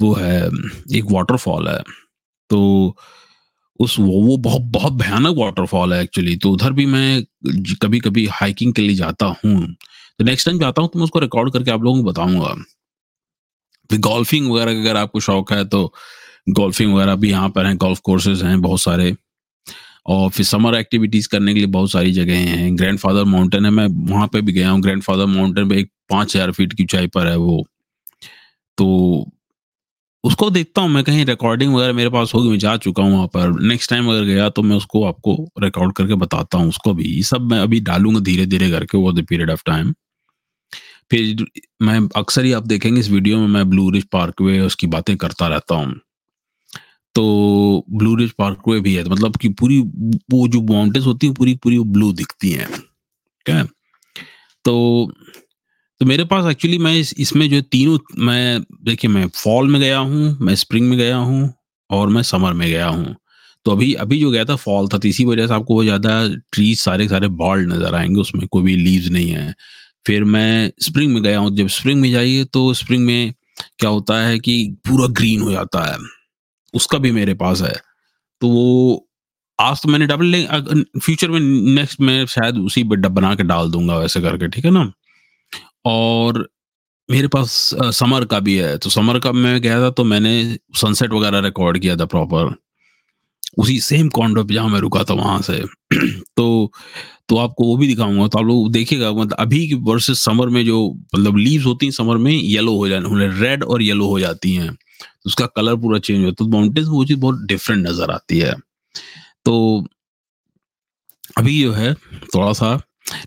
[0.00, 0.48] वो है,
[0.96, 1.78] एक वाटरफॉल है।
[2.50, 2.96] तो
[3.80, 7.22] उस वो वो बहुत बहुत भयानक वाटरफॉल है एक्चुअली तो उधर भी मैं
[7.82, 9.66] कभी कभी हाइकिंग के लिए जाता हूँ।
[10.18, 12.54] तो नेक्स्ट टाइम जाता हूँ तो मैं उसको रिकॉर्ड करके आप लोगों को बताऊँगा।
[13.90, 15.92] फिर गोल्फिंग वगैरह अगर आपको शौक है तो
[16.50, 19.14] गोल्फिंग वगैरह भी यहाँ पर हैं गोल्फ कोर्सेज हैं बहुत सारे।
[20.06, 23.70] और फिर समर एक्टिविटीज़ करने के लिए बहुत सारी जगह हैं। ग्रैंड फादर माउंटेन है,
[23.70, 26.82] मैं वहाँ पे भी गया हूँ। ग्रैंड फादर माउंटेन पे एक पाँच हज़ार फीट की
[26.82, 27.64] ऊंचाई पर है वो।
[28.78, 28.86] तो
[30.24, 33.26] उसको देखता हूँ, मैं कहीं रिकॉर्डिंग वगैरह मेरे पास होगी, मैं जा चुका हूँ वहाँ
[33.26, 37.04] पर। नेक्स्ट टाइम अगर गया तो मैं उसको आपको रिकॉर्ड करके बताता हूँ, उसको भी।
[37.04, 39.94] ये सब मैं अभी डालूँगा धीरे धीरे करके वो द पीरियड ऑफ़ टाइम
[41.10, 41.44] फिर
[41.82, 45.46] मैं अक्सर ही आप देखेंगे इस वीडियो में मैं ब्लू रिज पार्कवे उसकी बातें करता
[45.48, 45.94] रहता हूँ।
[47.18, 49.78] तो ब्लू रिज पार्कवे भी है तो मतलब कि पूरी
[50.30, 53.64] वो जो माउंटेन्स होती है पूरी पूरी ब्लू दिखती हैं ठीक है?
[54.64, 55.12] तो
[56.00, 59.98] तो मेरे पास एक्चुअली मैं इस, इसमें जो तीनों मैं देखिए मैं फॉल में गया
[59.98, 61.52] हूँ मैं स्प्रिंग में गया हूँ
[61.90, 63.14] और मैं समर में गया हूँ।
[63.66, 66.12] तो अभी अभी जो गया था फॉल था तो इसी वजह से आपको वो ज़्यादा
[66.52, 69.54] ट्रीज सारे सारे बॉल्ड नज़र आएँगे उसमें कोई भी लीव्स नहीं है।
[70.06, 73.32] फिर मैं स्प्रिंग में गया हूँ जब स्प्रिंग में जाइए तो स्प्रिंग में
[73.78, 74.56] क्या होता है कि
[74.88, 75.98] पूरा ग्रीन हो जाता है।
[76.78, 77.74] उसका भी मेरे पास है।
[78.42, 79.06] तो वो,
[79.58, 80.44] आज तो मैंने डबल
[81.00, 81.40] फ्यूचर में
[81.74, 84.90] नेक्स्ट में शायद उसी बना के डाल दूँगा वैसे करके, ठीक है ना?
[85.86, 86.48] और
[87.08, 87.52] मेरे पास
[87.96, 90.32] समर का भी है। तो समर का मैं गया था तो मैंने
[90.76, 92.54] सनसेट वगैरह रिकॉर्ड किया था प्रॉपर
[93.58, 95.62] उसी सेम कॉन्डो पे जहाँ मैं रुका था वहाँ से।
[96.36, 96.72] तो
[97.28, 100.78] तो आपको वो भी दिखाऊँगा। तो आप लोग देखिएगा मतलब अभी वर्सेस समर में जो
[101.14, 104.70] मतलब लीव्स होती हैं समर में येलो हो जाने रेड और येलो हो जाती हैं।
[105.00, 108.38] तो उसका कलर पूरा चेंज होता है। तो माउंटेन्स वो चीज़ बहुत डिफरेंट नज़र आती
[108.38, 108.54] है।
[109.44, 109.84] तो
[111.38, 112.78] अभी जो है थोड़ा सा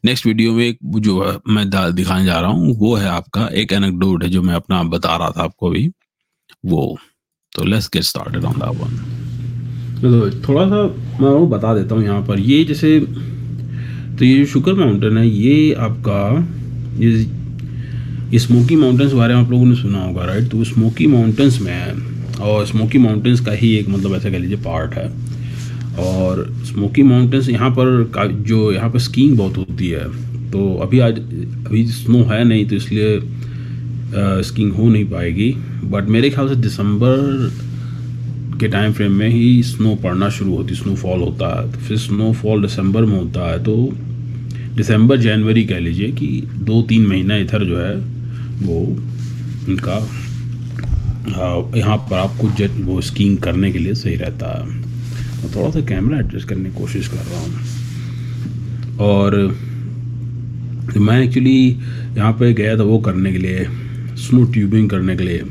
[0.06, 4.24] नेक्स्ट वीडियो में एक जो मैं दिखाने जा रहा हूँ, वो है आपका एक एनेक्डोट
[4.24, 5.88] है जो मैं अपना बता रहा था आपको अभी।
[6.66, 6.98] वो।
[7.54, 10.84] तो let's get started on that one थोड़ा सा
[11.22, 15.28] मैं वो बता देता हूँ यहाँ पर। ये जैसे तो ये जो शुगर माउंटेन है,
[15.28, 16.22] ये आपका,
[17.00, 17.12] ये
[18.32, 21.60] ये स्मोकी माउंटेंस के बारे में आप लोगों ने सुना होगा राइट तो स्मोकी माउंटेंस
[21.62, 25.08] में, और स्मोकी माउंटेंस का ही एक मतलब ऐसा कह लीजिए पार्ट है।
[26.00, 28.12] और स्मोकी माउंटेंस यहाँ पर
[28.48, 30.06] जो यहाँ पर स्कीइंग बहुत होती है
[30.52, 31.20] तो अभी आज,
[31.67, 33.20] अभी स्नो है नहीं तो इसलिए
[34.44, 35.52] स्कीइंग हो नहीं पाएगी।
[35.86, 37.17] बट मेरे ख्याल से दिसंबर
[38.60, 41.98] के टाइम फ्रेम में ही स्नो पड़ना शुरू होती है स्नोफॉल होता है। तो फिर
[41.98, 43.76] स्नोफॉल दिसंबर में होता है तो
[44.76, 46.28] दिसंबर, जनवरी कह लीजिए कि
[46.62, 48.21] दो तीन महीना इधर जो है
[48.62, 48.80] वो
[49.67, 50.10] उनका
[51.78, 55.82] यहाँ पर आपको जेट, वो स्कीइंग करने के लिए सही रहता है। मैं थोड़ा सा
[55.82, 57.54] कैमरा एडजस्ट करने की कोशिश कर रहा हूँ।
[58.97, 59.58] और
[60.97, 61.67] मैं एक्चुअली
[62.17, 63.67] यहाँ पे गया था वो करने के लिए
[64.17, 65.43] स्नो ट्यूबिंग करने के लिए।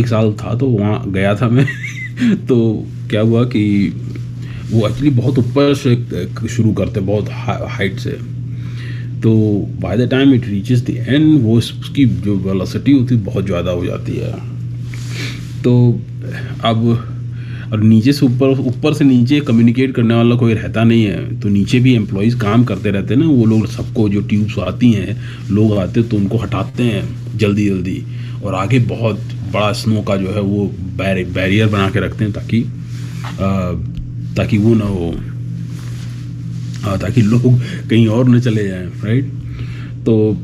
[0.00, 1.66] एक साल था तो वहाँ गया था मैं।
[2.46, 3.92] तो क्या हुआ कि
[4.70, 7.26] वो एक्चुअली बहुत ऊपर से शुरू करते, बहुत
[7.68, 8.37] हाइट से।
[9.22, 9.34] तो
[9.80, 13.70] by the time it reaches the end वो उसकी जो वेलोसिटी होती है बहुत ज़्यादा
[13.70, 14.32] हो जाती है।
[15.62, 15.72] तो
[16.64, 16.84] अब
[17.72, 21.48] और नीचे से ऊपर ऊपर से नीचे कम्युनिकेट करने वाला कोई रहता नहीं है। तो
[21.48, 25.16] नीचे भी एम्प्लॉयज़ काम करते रहते हैं ना वो लोग सबको जो ट्यूब्स आती हैं
[25.50, 27.02] लोग आते तो उनको हटाते हैं
[27.38, 28.02] जल्दी जल्दी।
[28.44, 29.20] और आगे बहुत
[29.52, 30.64] बड़ा स्नो का जो है वो
[30.98, 33.72] बैर बैरियर बना के रखते हैं ताकि आ,
[34.36, 35.12] ताकि वो ना हो।
[36.86, 37.42] ताकि लोग
[37.90, 39.24] कहीं और न चले जाएँ राइट
[40.06, 40.36] तो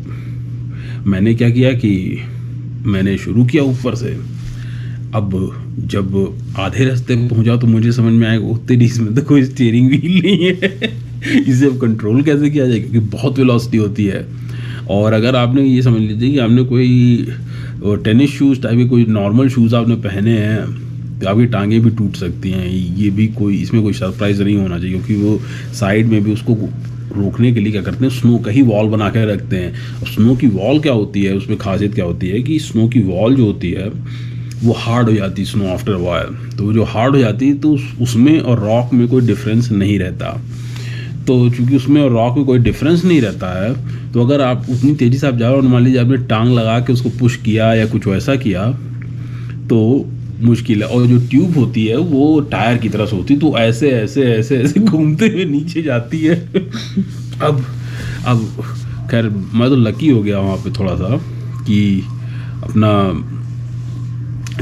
[1.07, 2.23] मैंने क्या किया कि
[2.87, 4.19] मैंने शुरू किया ऊपर से।
[5.15, 5.31] अब
[5.79, 10.21] जब आधे रास्ते पहुँचा तो मुझे समझ में आएगा उतनी इसमें तो कोई स्टीयरिंग व्हील
[10.23, 10.93] नहीं है।
[11.49, 12.79] इसे अब कंट्रोल कैसे किया जाए?
[12.79, 14.27] क्योंकि बहुत वेलोसिटी होती है।
[14.91, 17.27] और अगर आपने ये समझ लीजिए कि आपने कोई
[17.85, 20.84] टेनिस शूज़ टाइप के कोई नॉर्मल शूज़ आपने पहने हैं
[21.27, 24.95] आपकी टांगें भी टूट सकती हैं। ये भी कोई, इसमें कोई सरप्राइज़ नहीं होना चाहिए,
[24.95, 25.39] क्योंकि वो
[25.75, 26.55] साइड में भी उसको
[27.17, 30.09] रोकने के लिए क्या करते हैं स्नो का ही वॉल बना कर रखते हैं। और
[30.09, 33.35] स्नो की वॉल क्या होती है, उसमें खासियत क्या होती है कि स्नो की वॉल
[33.37, 33.89] जो होती है,
[34.65, 37.73] वो हार्ड हो जाती है स्नो आफ्टर वायर तो जो हार्ड हो जाती है तो
[38.01, 40.31] उसमें और रॉक में कोई डिफरेंस नहीं रहता।
[41.27, 44.95] तो चूँकि उसमें और रॉक में कोई डिफरेंस नहीं रहता है तो अगर आप उतनी
[44.95, 47.73] तेज़ी से आप जा रहे हो मान लीजिए आपने टांग लगा के उसको पुश किया
[47.75, 48.67] या कुछ वैसा किया
[49.69, 49.79] तो
[50.45, 53.91] मुश्किल है। और जो ट्यूब होती है वो टायर की तरह से होती तो ऐसे
[53.93, 56.35] ऐसे ऐसे ऐसे घूमते हुए नीचे जाती है।
[57.43, 57.65] अब
[58.27, 58.47] अब
[59.11, 61.17] खैर मैं तो लकी हो गया वहाँ पे थोड़ा सा
[61.67, 62.03] कि
[62.63, 62.91] अपना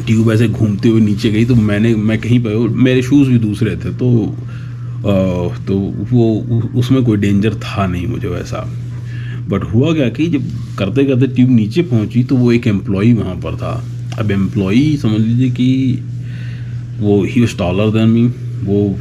[0.06, 3.76] ट्यूब ऐसे घूमते हुए नीचे गई। तो मैंने मैं कहीं पर मेरे शूज़ भी दूसरे
[3.76, 4.08] थे। तो
[5.02, 5.12] आ,
[5.66, 5.76] तो
[6.12, 6.24] वो
[6.78, 8.58] उसमें कोई डेंजर था नहीं मुझे वैसा।
[9.48, 10.42] बट हुआ क्या कि जब
[10.78, 13.72] करते करते ट्यूब नीचे पहुँची तो वो एक एम्प्लॉई वहाँ पर था।
[14.18, 16.02] अब एम्प्लॉई समझ लीजिए कि
[16.98, 18.26] वो he was taller than me
[18.64, 18.98] वो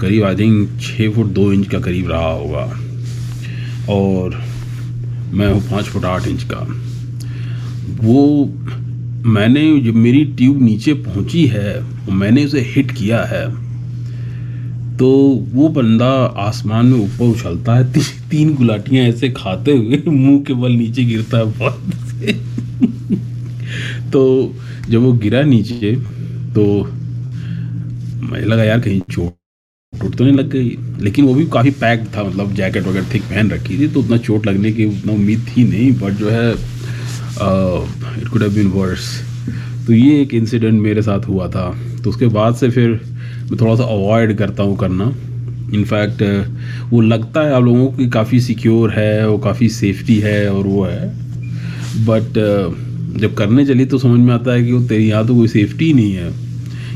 [0.00, 2.64] करीब आई थिंक छः फुट दो इंच का करीब रहा होगा।
[3.88, 4.40] और
[5.32, 6.60] मैं हूँ पाँच फुट आठ इंच का।
[8.00, 8.44] वो
[9.30, 11.82] मैंने जब मेरी ट्यूब नीचे पहुँची है
[12.12, 13.46] मैंने उसे हिट किया है
[14.96, 15.08] तो
[15.52, 18.00] वो बंदा आसमान में ऊपर उछलता है। ती,
[18.30, 22.43] तीन गुलाटियाँ ऐसे खाते हुए मुँह के बल नीचे गिरता है बहुत।
[24.14, 24.22] तो
[24.88, 25.94] जब वो गिरा नीचे
[26.54, 26.64] तो
[28.24, 29.32] मुझे लगा यार कहीं चोट
[29.92, 33.22] टूट तो नहीं लग गई। लेकिन वो भी काफ़ी पैक था मतलब जैकेट वगैरह थिक
[33.24, 36.52] पहन रखी थी तो उतना चोट लगने की उतना उम्मीद थी नहीं बट जो है
[36.52, 39.06] इट कुड बीन वर्स
[39.86, 41.68] तो ये एक इंसिडेंट मेरे साथ हुआ था।
[42.04, 42.90] तो उसके बाद से फिर
[43.50, 45.04] मैं थोड़ा सा अवॉइड करता हूँ करना।
[45.74, 46.22] इनफैक्ट
[46.90, 50.66] वो लगता है आप लोगों को कि काफ़ी सिक्योर है, वो काफ़ी सेफ्टी है और
[50.66, 51.08] वो है।
[52.06, 52.38] बट
[53.18, 55.92] जब करने चली तो समझ में आता है कि वो तेरी, यहाँ तो कोई सेफ्टी
[55.92, 56.32] नहीं है।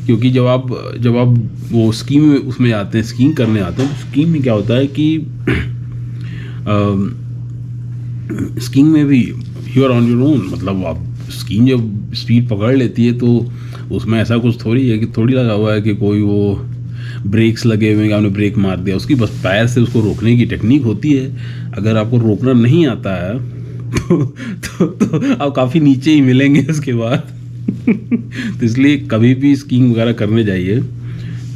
[0.06, 0.66] क्योंकि जब आप
[1.00, 1.28] जब आप
[1.72, 4.74] वो स्कीम में, उसमें आते हैं स्कीम करने आते हैं तो स्कीम में क्या होता
[4.74, 5.18] है कि
[8.60, 9.20] स्कीम में भी
[9.76, 13.28] you are on your own मतलब आप स्कीम जब स्पीड पकड़ लेती है तो
[13.92, 16.54] उसमें ऐसा कुछ थोड़ी है कि थोड़ी लगा हुआ है कि कोई वो
[17.26, 20.46] ब्रेक्स लगे हुए हैं आपने ब्रेक मार दिया। उसकी बस पैर से उसको रोकने की
[20.46, 21.26] टेक्निक होती है।
[21.72, 23.32] अगर आपको रोकना नहीं आता है
[23.88, 27.34] तो, तो, तो आप काफ़ी नीचे ही मिलेंगे उसके बाद।
[27.88, 30.80] तो इसलिए कभी भी स्कीइंग वगैरह करने जाइए।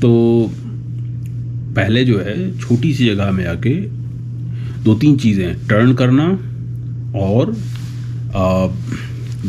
[0.01, 0.51] तो
[1.77, 3.75] पहले जो है छोटी सी जगह में आके
[4.85, 6.25] दो तीन चीज़ें टर्न करना
[7.19, 7.51] और
[8.37, 8.67] आ,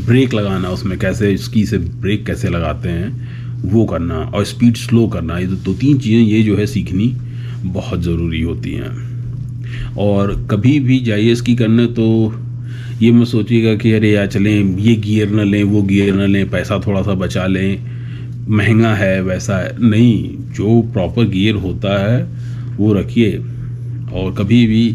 [0.06, 5.08] ब्रेक लगाना उसमें कैसे स्की से ब्रेक कैसे लगाते हैं वो करना और स्पीड स्लो
[5.08, 7.08] करना। ये तो दो तीन चीज़ें ये जो है सीखनी
[7.66, 12.06] बहुत ज़रूरी होती हैं। और कभी भी जाइए इसकी करने तो
[13.04, 16.50] ये मत सोचिएगा कि अरे यार चलें, ये गियर ना लें, वो गियर न लें,
[16.50, 17.80] पैसा थोड़ा सा बचा लें,
[18.50, 22.24] महँगा है वैसा है। नहीं, जो प्रॉपर गियर होता है,
[22.78, 23.38] वो रखिए।
[24.14, 24.86] और कभी भी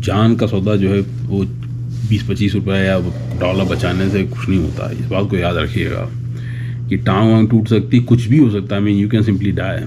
[0.00, 1.44] जान का सौदा जो है, वो
[2.08, 2.98] बीस पच्चीस रुपये या
[3.40, 6.08] डॉलर बचाने से कुछ नहीं होता। इस बात को याद रखिएगा
[6.88, 9.78] कि टांग वांग टूट सकती, कुछ भी हो सकता है। Mean you can simply die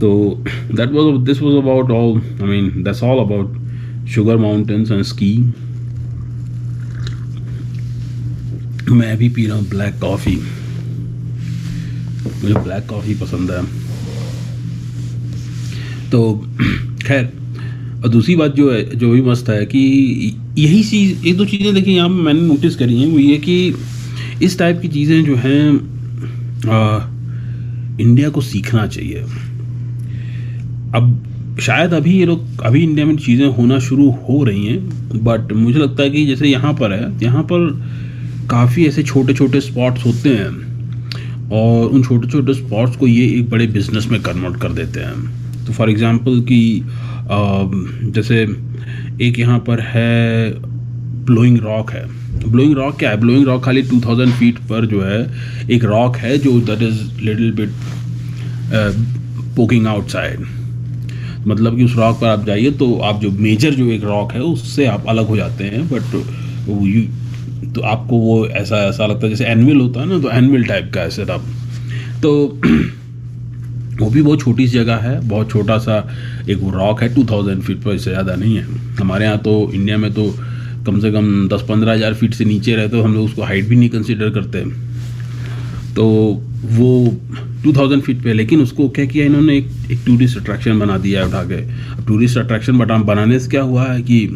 [0.00, 0.10] तो
[0.72, 3.59] that was this was about all I mean that's all about
[4.10, 5.36] sugar mountains and ski
[8.90, 10.36] मैं भी पी रहा हूँ ब्लैक कॉफ़ी
[12.42, 13.62] मुझे ब्लैक कॉफ़ी पसंद है।
[16.10, 16.20] तो
[17.02, 17.24] खैर,
[18.02, 19.80] और दूसरी बात जो है, जो भी मस्त है कि
[20.58, 23.74] यही चीज़ एक दो चीज़ें देखिए, यहाँ पर मैंने नोटिस करी हैं, वो ये कि
[24.42, 25.70] इस टाइप की चीज़ें जो हैं
[28.00, 29.22] इंडिया को सीखना चाहिए।
[30.94, 31.29] अब
[31.60, 35.78] शायद अभी ये लोग, अभी इंडिया में चीज़ें होना शुरू हो रही हैं बट मुझे
[35.78, 37.68] लगता है कि जैसे यहाँ पर है, यहाँ पर
[38.50, 43.50] काफ़ी ऐसे छोटे छोटे स्पॉट्स होते हैं, और उन छोटे छोटे स्पॉट्स को ये एक
[43.50, 46.82] बड़े बिज़नेस में कन्वर्ट कर देते हैं। तो फॉर एग्ज़ाम्पल कि
[48.14, 48.42] जैसे
[49.22, 50.50] एक यहाँ पर है
[51.26, 52.04] ब्लोइंग रॉक है।
[52.42, 53.16] ब्लोइंग रॉक क्या है?
[53.20, 55.20] ब्लोइंग रॉक खाली 2000 फीट पर जो है,
[55.70, 57.70] एक रॉक है जो that is little bit
[59.56, 60.46] poking outside
[61.46, 64.40] मतलब कि उस रॉक पर आप जाइए तो आप जो मेजर जो एक रॉक है,
[64.42, 66.14] उससे आप अलग हो जाते हैं बट
[66.68, 67.02] यू
[67.72, 70.90] तो आपको वो ऐसा ऐसा लगता है जैसे एनविल होता है ना तो एनविल टाइप
[70.94, 71.44] का है सेटअप
[72.22, 72.32] तो
[74.00, 75.96] वो भी बहुत छोटी सी जगह है, बहुत छोटा सा
[76.50, 78.62] एक रॉक है टू थाउज़ेंड फीट पर, इससे ज़्यादा नहीं है।
[78.96, 80.24] हमारे यहाँ तो इंडिया में तो
[80.86, 83.68] कम से कम दस पंद्रह हज़ार फीट से नीचे रहते तो हम लोग उसको हाइट
[83.68, 84.64] भी नहीं कंसिडर करते।
[85.94, 86.06] तो
[86.70, 86.90] वो
[87.64, 89.56] टू थाउज़ेंड फीट पे लेकिन उसको क्या किया इन्होंने?
[89.56, 91.60] एक एक टूरिस्ट अट्रैक्शन बना दिया है उठा के।
[91.92, 94.26] अब टूरिस्ट अट्रैक्शन बटा बनाने से क्या हुआ है कि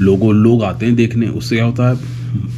[0.00, 1.96] लोगों लोग आते हैं देखने। उससे क्या होता है?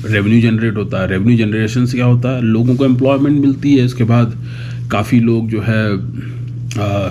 [0.07, 2.43] रेवेन्यू जनरेट होता है। रेवेन्यू जनरेशन से क्या होता है?
[2.43, 4.37] लोगों को एम्प्लॉयमेंट मिलती है। इसके बाद
[4.91, 5.83] काफ़ी लोग जो है
[6.75, 7.11] आ,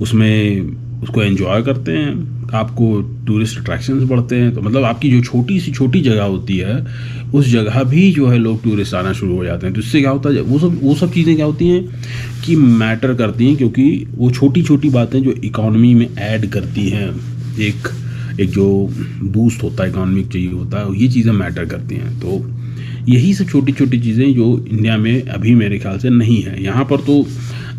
[0.00, 0.60] उसमें
[1.02, 5.72] उसको एंजॉय करते हैं। आपको टूरिस्ट अट्रैक्शंस बढ़ते हैं तो मतलब आपकी जो छोटी सी,
[5.72, 6.76] छोटी जगह होती है,
[7.34, 10.10] उस जगह भी जो है लोग टूरिस्ट आना शुरू हो जाते हैं। तो इससे क्या
[10.10, 14.06] होता है, वो सब वो सब चीज़ें क्या होती हैं कि मैटर करती हैं, क्योंकि
[14.14, 17.08] वो छोटी छोटी बातें जो इकॉनमी में ऐड करती हैं,
[17.60, 17.88] एक
[18.40, 18.66] एक जो
[19.22, 22.44] बूस्ट होता है इकॉनमिक चाहिए होता है, ये चीज़ें मैटर करती हैं। तो
[23.08, 26.84] यही सब छोटी छोटी चीज़ें जो इंडिया में अभी मेरे ख्याल से नहीं है। यहाँ
[26.84, 27.24] पर तो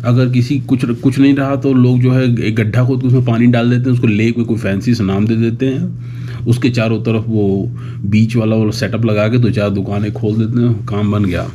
[0.04, 3.24] अगर किसी, कुछ कुछ नहीं रहा तो लोग जो है एक गड्ढा खोद के उसमें
[3.24, 6.70] पानी डाल देते हैं, उसको लेक में कोई फैंसी से नाम दे देते हैं। उसके
[6.70, 7.70] चारों तरफ़ वो
[8.04, 11.50] बीच वाला वो सेटअप लगा के दो चार दुकानें खोल देते हैं, काम बन गया।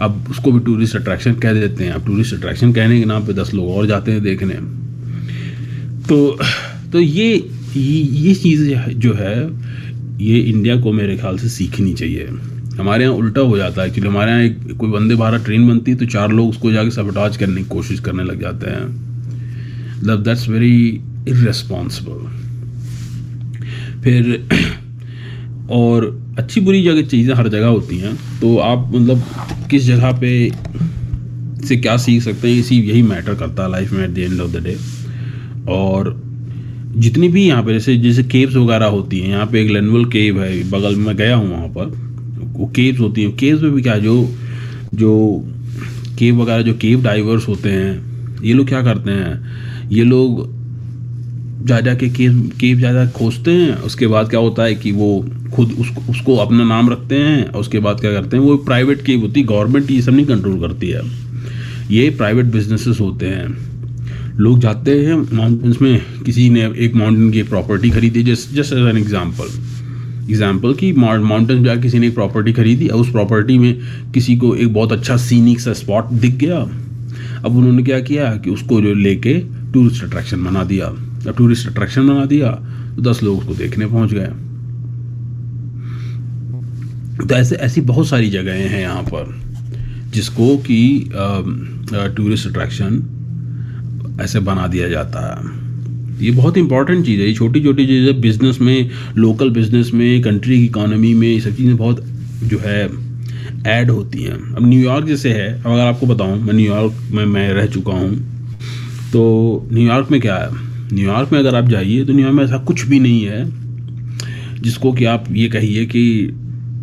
[0.00, 3.32] अब उसको भी टूरिस्ट अट्रैक्शन कह देते हैं। अब टूरिस्ट अट्रैक्शन कहने के नाम पे
[3.32, 4.54] दस लोग और जाते हैं देखने।
[6.08, 6.38] तो
[6.92, 7.34] तो ये
[7.76, 8.68] ये चीज़
[8.98, 9.34] जो है,
[10.20, 12.28] ये इंडिया को मेरे ख्याल से सीखनी चाहिए।
[12.78, 15.90] हमारे यहाँ उल्टा हो जाता है एक्चुअली हमारे यहाँ एक, कोई वंदे भारत ट्रेन बनती
[15.90, 18.86] है तो चार लोग उसको जाके सबटाज करने की कोशिश करने लग जाते हैं।
[19.98, 20.76] मतलब दैट्स वेरी
[21.28, 22.26] इरेस्पॉन्सिबल
[24.02, 24.46] फिर,
[25.70, 26.06] और
[26.38, 29.22] अच्छी बुरी जगह चीज़ें हर जगह होती हैं तो आप मतलब
[29.70, 30.30] किस जगह पे
[31.66, 34.40] से क्या सीख सकते हैं इसी यही मैटर करता है लाइफ में at the end
[34.40, 34.76] of the day
[35.72, 36.16] और
[36.96, 40.42] जितनी भी यहाँ पे जैसे जैसे केव्स वगैरह होती हैं, यहाँ पे एक लेनवल केव
[40.42, 42.07] है, बगल में गया हूँ वहाँ पर।
[42.58, 44.14] वो केव्स होती हैं। केव्स में भी क्या जो
[44.94, 45.14] जो
[46.18, 49.88] केव वगैरह, जो केव डाइवर्स होते हैं, ये लोग क्या करते हैं?
[49.90, 50.46] ये लोग
[51.66, 54.92] जा जा के केव केव जा जा खोजते हैं। उसके बाद क्या होता है कि
[54.92, 55.08] वो
[55.54, 59.02] खुद उसको उसको अपना नाम रखते हैं और उसके बाद क्या करते हैं, वो प्राइवेट
[59.02, 61.02] केव होती है। गवर्नमेंट ये सब नहीं कंट्रोल करती है।
[61.90, 67.42] ये प्राइवेट बिजनेसेस होते हैं। लोग जाते हैं माउंटेन्स में, किसी ने एक माउंटेन की
[67.44, 69.48] प्रॉपर्टी खरीदी। Just just as an example
[70.30, 73.78] example कि माउंटेन जाकर किसी ने एक प्रॉपर्टी खरीदी और उस प्रॉपर्टी में
[74.14, 76.58] किसी को एक बहुत अच्छा सीनिक सा स्पॉट दिख गया।
[77.38, 79.34] अब उन्होंने क्या किया कि उसको जो लेके
[79.72, 82.50] टूरिस्ट अट्रैक्शन बना दिया। अब टूरिस्ट अट्रैक्शन बना दिया
[82.96, 84.26] तो दस लोग उसको देखने पहुँच गए।
[87.18, 89.34] तो ऐसे, ऐसी बहुत सारी जगहें हैं यहाँ पर,
[90.10, 91.10] जिसको कि
[92.16, 93.02] टूरिस्ट अट्रैक्शन
[94.20, 95.67] ऐसे बना दिया जाता है।
[96.20, 100.58] ये बहुत इंपॉर्टेंट चीज़ है। ये छोटी छोटी चीज़ें बिज़नेस में लोकल बिज़नेस में कंट्री
[100.58, 102.04] की इकानमी में, ये सब चीज़ें बहुत
[102.44, 102.88] जो है
[103.68, 107.52] ऐड होती हैं। अब न्यूयॉर्क जैसे है, अब अगर आपको बताऊँ, मैं न्यूयॉर्क में, मैं
[107.54, 108.14] रह चुका हूँ
[109.12, 110.48] तो न्यूयॉर्क में क्या है?
[110.92, 113.44] न्यूयॉर्क में अगर आप जाइए तो न्यूयॉर्क में ऐसा कुछ भी नहीं है,
[114.62, 116.00] जिसको कि आप ये कहिए कि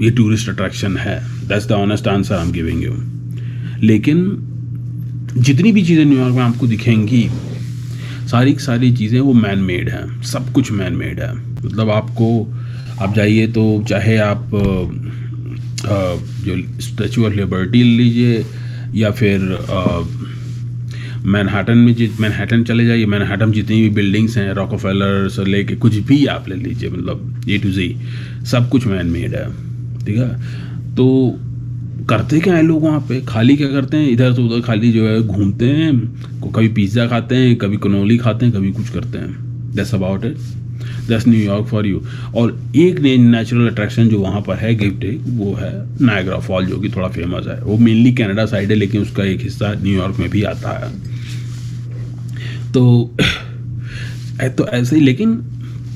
[0.01, 2.91] ये टूरिस्ट अट्रैक्शन है। That's the honest answer I am giving you
[3.83, 4.25] लेकिन,
[5.37, 7.23] जितनी भी चीज़ें न्यूयॉर्क में आपको दिखेंगी
[8.27, 12.27] सारी की सारी चीज़ें वो मैन मेड हैं। सब कुछ मैन मेड है। मतलब आपको,
[13.01, 14.49] आप जाइए तो चाहे आप
[16.45, 18.45] जो स्टैचू ऑफ़ लिबर्टी लीजिए,
[18.95, 19.39] या फिर
[21.25, 25.95] मैनहाटन में जित मैनहाटन चले जाइए। मैनहाटन जितनी भी बिल्डिंग्स हैं रॉकोफेलर से लेके कुछ
[26.07, 27.95] भी आप ले लीजिए। मतलब ए टू जी
[28.45, 29.45] सब कुछ मैन मेड है।
[30.05, 30.29] ठीक है?
[30.95, 31.05] तो
[32.09, 33.21] करते क्या है लोग वहाँ पे?
[33.21, 34.09] खाली क्या करते हैं?
[34.09, 38.45] इधर से उधर खाली जो है घूमते हैं कभी पिज़्ज़ा खाते हैं, कभी कनोली खाते
[38.45, 40.37] हैं, कभी कुछ करते हैं। That's about it
[41.07, 42.01] that's New York for you
[42.35, 46.89] और एक नेचुरल अट्रैक्शन जो वहाँ पर है गिफ्ट वो है नायग्रा फॉल जो कि
[46.89, 50.43] थोड़ा फ़ेमस है। वो मेनली कनाडा साइड है, लेकिन उसका एक हिस्सा न्यूयॉर्क में भी
[50.43, 50.91] आता है।
[52.71, 53.15] तो
[54.57, 55.29] तो ऐसे ही, लेकिन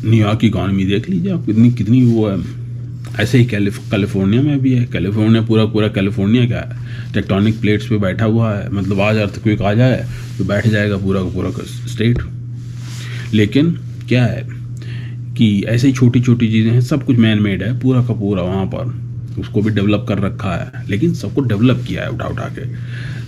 [0.05, 2.37] न्यूयॉर्क की इकॉनमी देख लीजिए आप, कितनी कितनी वो है।
[3.19, 7.97] ऐसे ही कैलिफ़ोर्निया में भी है। कैलिफ़ोर्निया पूरा पूरा कैलिफ़ोर्निया क्या है टेक्टोनिक प्लेट्स पे
[7.97, 10.05] बैठा हुआ है। मतलब आज अर्थक्विक आ जाए
[10.37, 11.51] तो बैठ जाएगा पूरा का पूरा
[11.87, 12.21] स्टेट।
[13.33, 13.71] लेकिन
[14.09, 14.47] क्या है
[15.37, 18.43] कि ऐसे ही छोटी छोटी चीज़ें हैं, सब कुछ मैन मेड है, पूरा का पूरा
[18.43, 22.47] वहाँ पर। उसको भी डेवलप कर रखा है, लेकिन सबको डेवलप किया है उठा उठा
[22.49, 22.65] के।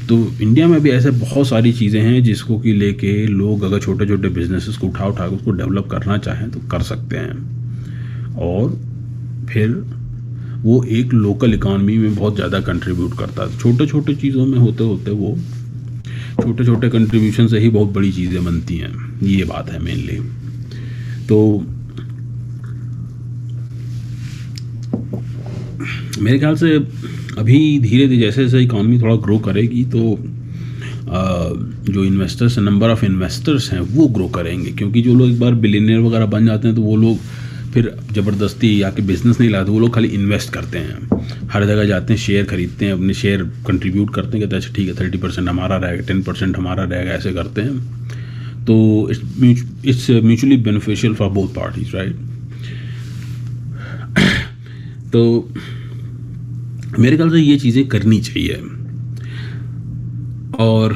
[0.07, 4.05] तो इंडिया में भी ऐसे बहुत सारी चीज़ें हैं जिसको कि लेके लोग अगर छोटे
[4.05, 8.79] छोटे बिजनेसेस को उठा उठा के उसको डेवलप करना चाहें तो कर सकते हैं। और
[9.53, 9.69] फिर
[10.61, 14.83] वो एक लोकल इकानमी में बहुत ज़्यादा कंट्रीब्यूट करता है। छोटे छोटे चीज़ों में होते
[14.83, 15.37] होते वो
[16.41, 18.93] छोटे छोटे कंट्रीब्यूशन से ही बहुत बड़ी चीज़ें बनती हैं।
[19.23, 20.19] ये बात है मेनली
[21.27, 21.37] तो
[26.21, 26.75] मेरे ख्याल से
[27.37, 30.17] अभी धीरे धीरे जैसे जैसे इकॉनमी थोड़ा ग्रो करेगी तो
[31.85, 35.99] जो इन्वेस्टर्स नंबर ऑफ़ इन्वेस्टर्स हैं, वो ग्रो करेंगे। क्योंकि जो लोग एक बार बिलीनियर
[35.99, 37.17] वगैरह बन जाते हैं तो वो लोग
[37.73, 41.85] फिर ज़बरदस्ती या कि बिज़नेस नहीं लाते, वो लोग खाली इन्वेस्ट करते हैं। हर जगह
[41.85, 44.93] जाते हैं शेयर खरीदते हैं, अपने शेयर कंट्रीब्यूट करते हैं, कहते हैं अच्छा ठीक है
[44.95, 51.13] थर्टी परसेंट हमारा रहेगा टेन परसेंट हमारा रहेगा, ऐसे करते हैं। तो it's mutually beneficial
[51.15, 52.15] for both parties right
[55.13, 55.21] तो
[56.99, 58.53] मेरे ख्याल से ये चीज़ें करनी चाहिए।
[60.59, 60.93] और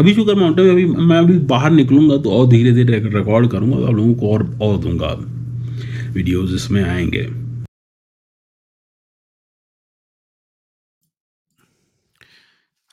[0.00, 3.86] अभी शुगर माउंटेन में अभी मैं अभी बाहर निकलूँगा तो और धीरे धीरे रिकॉर्ड करूँगा
[3.86, 5.16] आप लोगों को और और दूँगा।
[6.12, 7.22] वीडियोस इसमें आएँगे।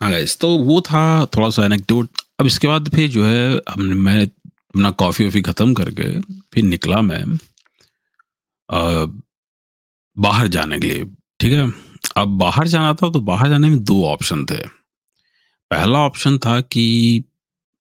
[0.02, 0.12] हाँ
[0.42, 1.04] तो वो था
[1.36, 5.74] थोड़ा सा एनेक्डोट अब इसके बाद फिर जो है हमने मैं अपना कॉफ़ी वॉफ़ी ख़त्म
[5.74, 6.10] करके
[6.54, 7.24] फिर निकला मैं
[8.70, 9.06] आ,
[10.18, 11.06] बाहर जाने के लिए
[11.40, 11.72] ठीक है?
[12.18, 14.58] अब बाहर जाना था तो बाहर जाने में दो ऑप्शन थे।
[15.72, 17.24] पहला ऑप्शन था कि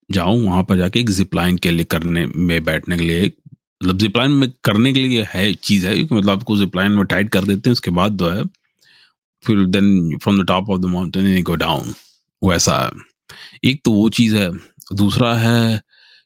[0.09, 3.31] जाऊँ वहाँ पर जाके एक जिपलाइन के लिए करने में बैठने के लिए
[3.83, 7.43] मतलब जिपलाइन में करने के लिए है चीज़ है मतलब आपको जिपलाइन में टाइट कर
[7.45, 8.43] देते हैं, उसके बाद जो है,
[9.45, 11.93] फिर then from the top of the mountain go down
[12.43, 12.91] वैसा है।
[13.63, 14.51] एक तो वो चीज़ है,
[14.93, 15.81] दूसरा है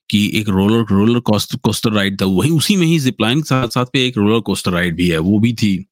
[0.09, 3.85] कि एक रोलर रोलर कोस्टर राइड था, वही उसी में ही जिपलाइन के साथ साथ
[3.85, 5.85] पे एक रोलर कोस्टर राइड भी है, वो भी थी।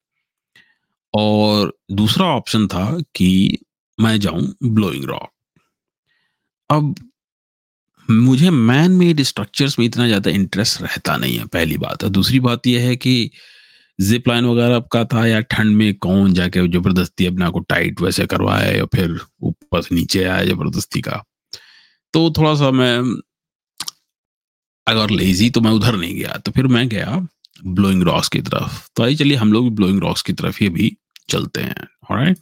[1.14, 3.58] और दूसरा ऑप्शन था कि
[4.00, 5.30] मैं जाऊँ ब्लोइंग रॉक
[6.70, 6.94] अब
[8.08, 12.40] मुझे मैन मेड स्ट्रक्चर्स में इतना ज़्यादा इंटरेस्ट रहता नहीं है, पहली बात। है दूसरी
[12.40, 13.30] बात यह है कि
[13.98, 18.26] जिप लाइन वगैरह का था या ठंड में कौन जाके ज़बरदस्ती अपने को टाइट वैसे
[18.26, 21.22] करवाए या फिर ऊपर से नीचे आया ज़बरदस्ती का।
[22.14, 22.98] तो थोड़ा सा मैं,
[24.86, 27.26] अगर लेजी तो मैं उधर नहीं गया तो फिर मैं गया
[27.66, 30.66] ब्लोइंग रॉक्स की तरफ़। तो आई चलिए हम लोग भी ब्लोइंग रॉक्स की तरफ़ ही
[30.66, 30.96] अभी
[31.30, 32.38] चलते हैं राइट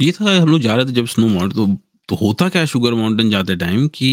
[0.00, 1.66] ये था हम लोग जा रहे थे जब स्नो माउंटेन तो
[2.08, 4.08] तो होता क्या है शुगर माउंटेन जाते टाइम कि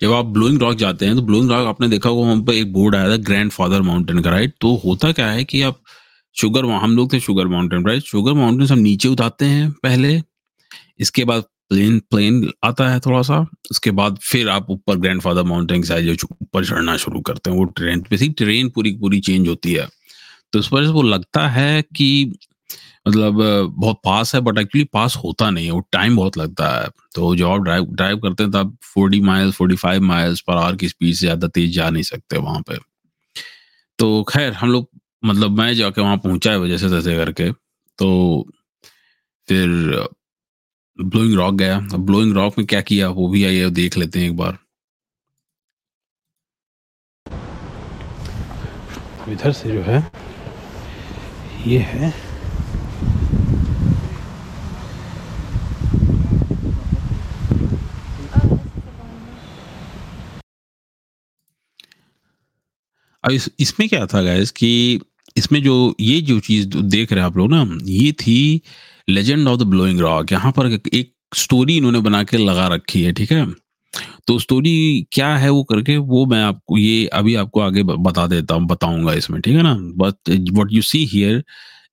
[0.00, 2.72] जब आप ब्लोइंग रॉक जाते हैं तो ब्लोइंग रॉक आपने देखा होगा वहाँ पर एक
[2.72, 5.80] बोर्ड आया था ग्रैंड फादर माउंटेन का राइट तो होता क्या है कि आप
[6.36, 10.20] शुगर हम लोग थे sugar mountain right sugar mountain हम नीचे उतारते हैं पहले,
[11.00, 13.38] इसके बाद प्लेन प्लेन आता है थोड़ा सा
[13.70, 17.56] उसके बाद फिर आप ऊपर ग्रैंड फादर माउंटेन के साइड ऊपर चढ़ना शुरू करते हैं,
[17.56, 19.88] वो ट्रेन बेसिक ट्रेन पूरी पूरी चेंज होती है।
[20.52, 22.38] तो इस वजह से वो लगता है कि
[23.06, 23.34] मतलब
[23.70, 27.34] बहुत पास है बट एक्चुअली पास होता नहीं है, वो टाइम बहुत लगता है। तो
[27.36, 30.88] जब आप ड्राइव ड्राइव करते हैं, तब forty miles forty five miles per hour की
[30.88, 32.78] स्पीड से ज़्यादा तेज जा नहीं सकते वहाँ पे।
[33.98, 34.88] तो खैर, हम लोग
[35.24, 37.50] मतलब मैं जाके वहाँ पहुँचा है वजह से तैसे करके।
[37.98, 38.46] तो
[39.48, 39.68] फिर
[40.98, 44.30] ब्लोइंग रॉक गया। अब ब्लोइंग रॉक में क्या किया, वो भी आइए, देख लेते हैं
[44.30, 44.58] एक बार।
[49.28, 49.98] इधर से जो है,
[51.66, 52.12] ये है।
[63.26, 65.00] अब इस, इसमें क्या था गैस कि
[65.36, 68.62] इसमें जो, ये जो चीज़ देख रहे हैं आप लोग ना, ये थी
[69.08, 73.12] legend of the blowing rock यहाँ पर एक स्टोरी इन्होंने बना के लगा रखी है,
[73.12, 73.46] ठीक है?
[74.26, 78.54] तो स्टोरी क्या है वो करके, वो मैं आपको, ये अभी आपको आगे बता देता
[78.54, 79.74] हूँ, बताऊँगा इसमें, ठीक है ना?
[79.74, 81.42] But what you see here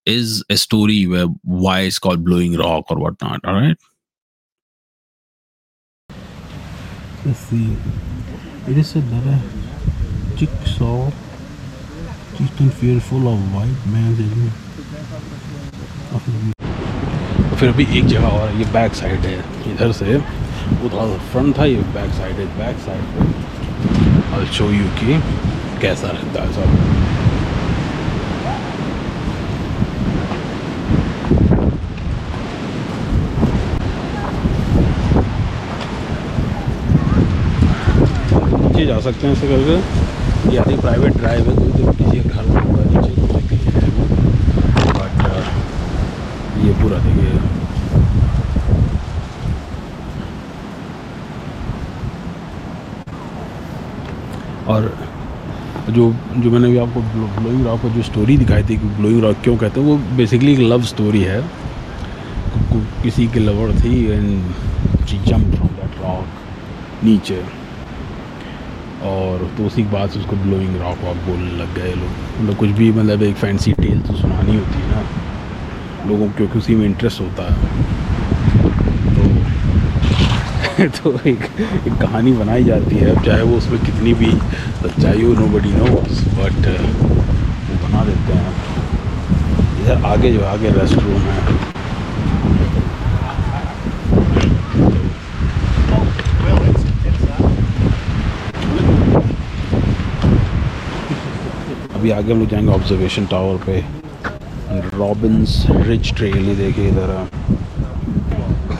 [0.08, 3.78] is a story why is called blowing rock और what not right
[7.26, 7.78] Let's see.
[8.68, 9.02] It is a
[10.38, 11.10] jigsaw
[12.38, 14.14] chicken fear full of white man
[17.50, 19.38] तो फिर अभी एक जगह और ये बैक साइड है।
[19.74, 20.16] इधर से,
[20.86, 23.04] उधर फ्रंट था ये बैक साइड है back side
[24.34, 25.22] I show you कि
[25.82, 26.68] कैसा रहता है सब।
[38.88, 40.03] जा सकते हैं ऐसे करके।
[40.52, 43.14] ये आती प्राइवेट ड्राइव है कोई तो किसी घर में होगा नीचे
[44.98, 45.44] बट uh,
[46.66, 47.32] ये पूरा देखिए
[54.74, 54.82] और
[55.90, 56.04] जो
[56.38, 57.02] जो मैंने भी आपको
[57.40, 60.54] ब्लोइंग रॉक को जो स्टोरी दिखाई थी कि ब्लोइंग रॉक क्यों कहते हैं वो बेसिकली
[60.54, 61.42] एक लव स्टोरी है।
[63.04, 67.44] किसी की लवर थी and she jump from that rock नीचे।
[69.04, 72.70] और तो उसी बाद से उसको ब्लोइंग रॉक वॉक बोलने लग गए लोग। मतलब कुछ
[72.70, 75.02] भी मतलब एक फैंसी टेल तो सुनानी होती है ना।
[76.08, 77.84] लोगों को क्योंकि उसी में इंटरेस्ट होता है।
[80.80, 81.44] तो तो एक
[81.88, 84.32] एक कहानी बनाई जाती है। अब चाहे वो उसमें कितनी भी
[84.84, 86.68] सच्चाई हो नो बडी नो बट
[87.70, 88.56] वो बना देते हैं।
[89.84, 91.73] इधर आगे जो आगे रेस्ट रूम है।
[102.04, 103.74] अभी आगे हम लोग जाएँगे ऑब्जर्वेशन टावर पे।
[104.98, 105.54] रॉबिन्स
[105.88, 107.10] रिच ट्रेल ही देखिए इधर।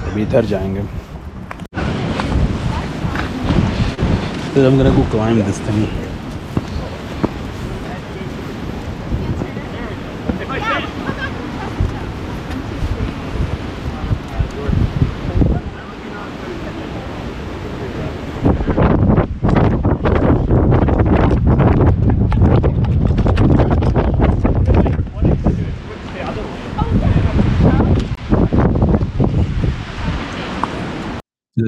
[0.10, 0.82] अभी इधर जाएँगे।
[4.54, 6.03] फिर हम करें को क्लाइम दिस थिंग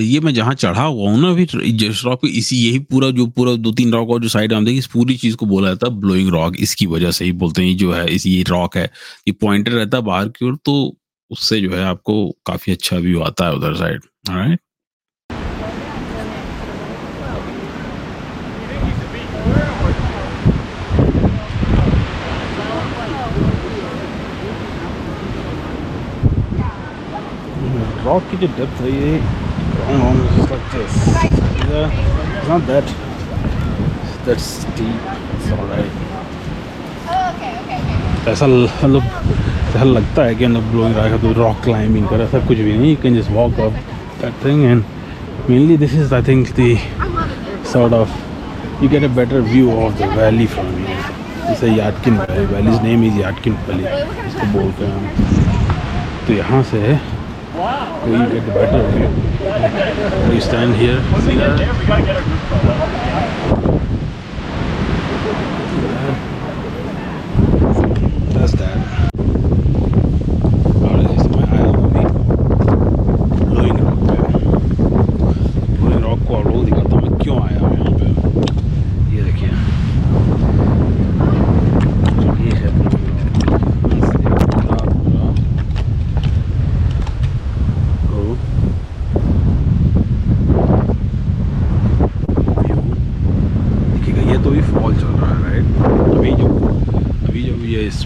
[0.01, 3.53] ये मैं जहाँ चढ़ा हुआ हूँ ना अभी रॉक पे इसी यही पूरा जो, पूरा
[3.55, 5.99] दो तीन रॉक और जो साइड हम देखिए इस पूरी चीज़ को बोला जाता है
[5.99, 8.89] ब्लोइंग रॉक इसकी वजह से ही बोलते हैं जो है, इस ये रॉक है,
[9.27, 10.75] ये पॉइंटर रहता है बाहर की ओर तो
[11.31, 14.59] उससे जो है आपको काफ़ी अच्छा व्यू आता है उधर साइड राइट
[28.05, 29.19] रॉक की जो डेप्थ है, ये
[29.87, 30.93] and on is just like this.
[31.65, 32.85] Yeah, it's not that
[34.25, 35.01] that steep.
[35.35, 35.91] It's alright.
[37.07, 39.03] Oh, ऐसा मतलब
[39.69, 42.89] ऐसा लगता है कि मतलब लोग रहा तो रॉक क्लाइंबिंग कर ऐसा कुछ भी नहीं
[42.89, 43.73] you can just walk up
[44.21, 44.83] that thing and
[45.49, 46.75] mainly this is I think the
[47.73, 50.97] sort of you get a better view of the valley from you
[51.47, 53.83] जैसे Yadkin valley valley's name is Yadkin valley
[54.27, 55.13] इसको बोलते हैं
[56.27, 61.59] तो यहाँ से you get better view We stand here, see that?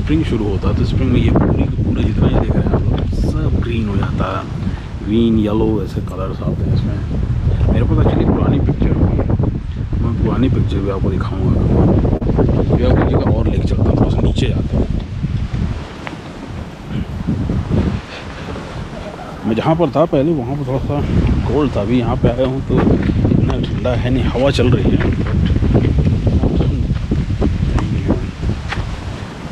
[0.10, 2.74] Spring शुरू होता है तो स्प्रिंग में ये पूरी पूरा जितना ही देख रहे हैं
[2.76, 7.86] आप लोग, सब ग्रीन हो जाता है। ग्रीन येलो ऐसे कलर्स आते हैं इसमें। मेरे
[7.86, 9.26] पास एक्चुअली पुरानी पिक्चर हुई है।
[10.02, 11.54] मैं पुरानी पिक्चर भी आपको दिखाऊँगा।
[12.80, 14.88] या कोई जगह और लेके चलता हूँ थोड़ा सा नीचे जाता हूँ।
[19.46, 22.48] मैं जहाँ पर था पहले, वहाँ पर थोड़ा सा कोल्ड था। अभी यहाँ पे आया
[22.48, 25.39] हूँ तो इतना ठंडा है नहीं, हवा चल रही है।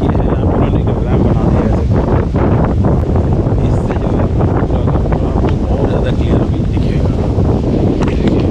[0.03, 3.31] ये है यहाँ पर उन्होंने एक रैम्प बना दिया है ऐसे
[3.69, 7.15] इससे जो है पूरा का पूरा आपको और ज़्यादा क्लियर अभी दिखेगा
[8.11, 8.49] देखिए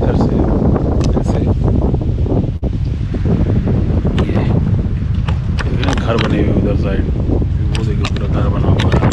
[0.00, 0.34] इधर से
[1.20, 1.40] ऐसे
[4.20, 4.34] ये
[5.68, 7.04] ये ना घर बने हुए हैं उधर साइड
[7.70, 9.10] वो देखिए पूरा घर बना हुआ है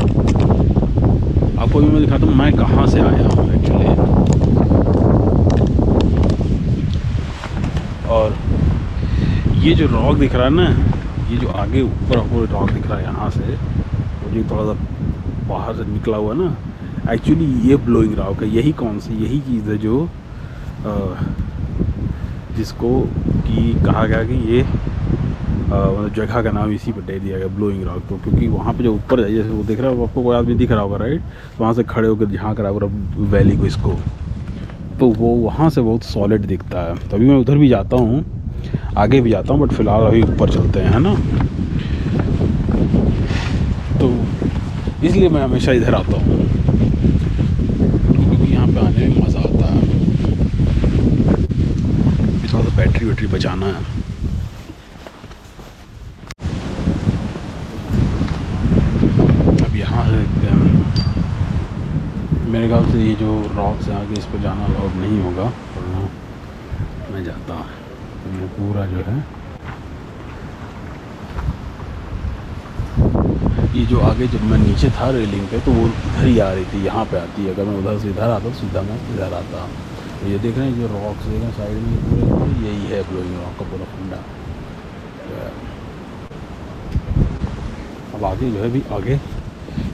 [1.58, 3.86] आपको भी मैं दिखाता हूँ मैं कहाँ से आया हूँ एक्चुअली
[8.10, 8.36] और
[9.60, 10.68] ये रॉक दिख रहा है ना
[11.32, 15.48] ये जो आगे ऊपर आपको रॉक दिख रहा है यहाँ से वो जो थोड़ा सा
[15.50, 16.56] बाहर से निकला हुआ ना
[17.14, 20.04] एक्चुअली ये ब्लोइंग रॉक है यही कौन सी यही चीज़ है जो
[20.86, 20.94] अ,
[22.58, 23.00] जिसको
[23.48, 27.84] कि कहा गया कि ये मतलब जगह का नाम इसी पर दे दिया गया ब्लोइंग
[27.84, 30.36] रॉक तो क्योंकि वहाँ पे जो ऊपर है जैसे वो दिख रहा है आपको कोई
[30.36, 32.88] आदमी दिख रहा होगा राइट तो वहाँ से खड़े होकर झाँक रहा होगा
[33.32, 33.94] वैली को इसको।
[35.00, 38.24] तो वो वहाँ से बहुत सॉलिड दिखता है। तभी मैं उधर भी जाता हूँ
[38.98, 41.14] आगे भी जाता हूँ बट फ़िलहाल अभी ऊपर चलते हैं, है ना?
[44.00, 44.10] तो
[45.08, 46.38] इसलिए मैं हमेशा इधर आता हूँ।
[48.08, 49.82] क्योंकि यहाँ पे आने में मज़ा आता है।
[52.44, 53.86] थोड़ा सा बैटरी वैटरी बचाना है।
[59.66, 60.26] अब यहाँ से
[62.52, 65.44] मेरे ख्याल से ये जो रॉक से आगे इस पर जाना अलाउड नहीं होगा,
[65.76, 66.10] वरना
[67.14, 67.66] मैं जाता।
[68.28, 69.18] तो ये पूरा जो है,
[73.76, 76.66] ये जो आगे जब मैं नीचे था रेलिंग पे तो वो इधर ही आ रही
[76.66, 79.34] थी, यहाँ पे आती है। अगर मैं उधर से इधर आता तो सीधा मैं इधर
[79.34, 79.66] आता।
[80.20, 82.86] तो ये देख रहे हैं, जो रॉक्स देख रहे हैं, साइड में पूरे पूरे यही
[82.92, 84.20] है ब्लोइंग रॉक का पूरा फंडा।
[88.16, 89.16] अब आगे जो है, भी आगे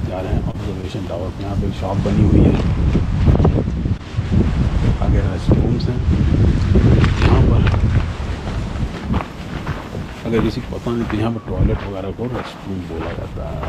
[0.09, 2.53] जा रहे हैं ऑब्जर्वेशन टावर पे यहाँ पे एक शॉप बनी हुई है।
[5.03, 5.99] आगे रेस्ट रूम्स हैं।
[7.23, 7.82] यहाँ पर
[10.33, 13.67] अगर को पता नहीं तो यहाँ पर टॉयलेट वगैरह को रेस्ट रूम बोला जाता है,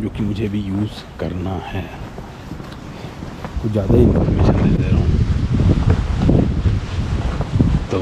[0.00, 1.82] जो कि मुझे भी यूज़ करना है।
[3.62, 5.08] कुछ ज़्यादा इन्फॉर्मेशन दे दे रहा हूँ।
[7.92, 8.00] तो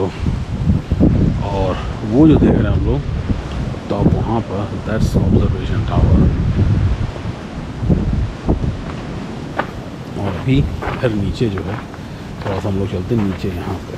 [1.49, 1.73] और
[2.13, 3.01] वो जो देख रहे हैं हम लोग
[3.89, 6.19] तो आप वहाँ पर दैट्स ऑब्जर्वेशन टावर
[10.25, 10.57] और भी
[11.01, 11.77] फिर नीचे जो है,
[12.47, 13.93] थोड़ा सा हम लोग चलते नीचे यहाँ पे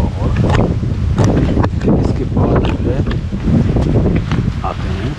[0.00, 0.28] और
[2.00, 2.98] इसके बाद जो है
[4.68, 5.10] आते हैं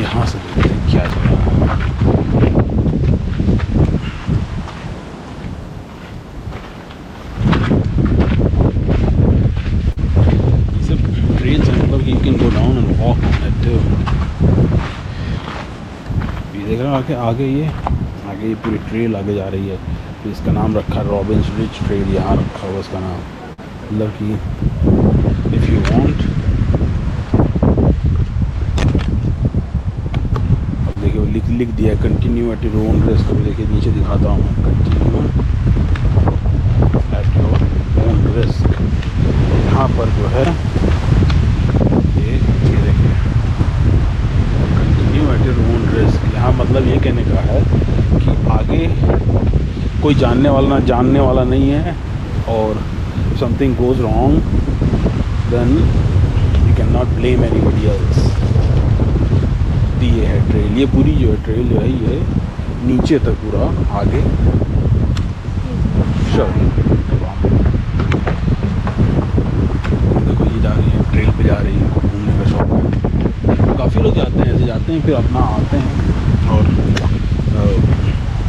[0.00, 1.80] यहाँ से देखते हैं क्या चल रहा है
[10.72, 10.98] ये सब
[11.38, 13.80] trails हैं मतलब you can go down and walk on it too.
[16.54, 17.66] ये देख रहे हो आगे ये
[18.30, 19.76] आगे ये पूरी ट्रेल आगे जा रही है।
[20.22, 23.20] तो इसका नाम रखा है रॉबिन्स रिच ट्रेल यहाँ रखा हुआ इसका नाम।
[23.58, 24.32] मतलब कि
[25.56, 26.22] इफ़ यू वांट
[30.88, 34.42] अब देखिए, लिख लिख दिया continue at your own risk अभी देखिए, नीचे दिखाता हूँ।
[34.64, 35.22] Continue
[37.20, 37.58] at your
[38.08, 38.68] own risk
[39.66, 40.46] यहाँ पर जो है
[42.18, 43.14] ये ये देखिए
[44.76, 47.60] continue at your own risk यहाँ मतलब ये कहने का है
[48.20, 48.84] कि आगे
[50.02, 51.94] कोई जानने वाला जानने वाला नहीं है
[52.48, 52.78] और
[53.40, 54.38] something goes wrong
[55.50, 55.74] then
[56.68, 58.16] you can not blame anybody else
[60.02, 62.14] ये है ट्रेल ये पूरी जो है ट्रेल जो है, ये
[62.86, 63.66] नीचे तक पूरा
[63.98, 64.20] आगे।
[70.20, 72.31] देखो ये जा रही है ट्रेल पे जा रही है, घूमने
[73.78, 76.12] काफ़ी लोग जाते हैं, ऐसे जाते हैं, फिर अपना आते हैं।
[76.48, 76.66] और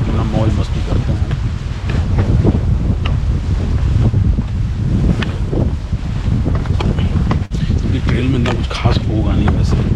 [0.10, 1.28] अपना मौज मस्ती करते हैं।
[7.80, 9.94] क्योंकि ट्रेल में इतना कुछ खास होगा नहीं वैसे।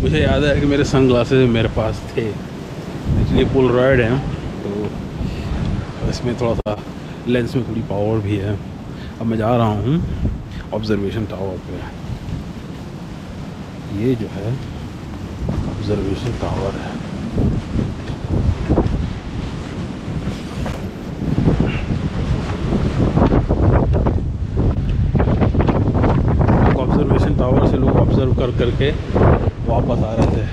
[0.00, 4.39] मुझे याद है कि मेरे सन मेरे पास थे। एक्चुअली पुल रॉयड है।
[6.20, 6.72] इसमें थोड़ा सा
[7.28, 8.52] लेंस में थोड़ी पावर भी है।
[9.20, 9.94] अब मैं जा रहा हूँ
[10.74, 11.78] ऑब्जर्वेशन टावर पे।
[14.00, 14.52] ये जो है
[15.70, 16.92] ऑब्जर्वेशन टावर है।
[26.76, 28.90] ऑब्जर्वेशन टावर से लोग ऑब्ज़र्व कर करके
[29.70, 30.44] वापस आ रहे थे।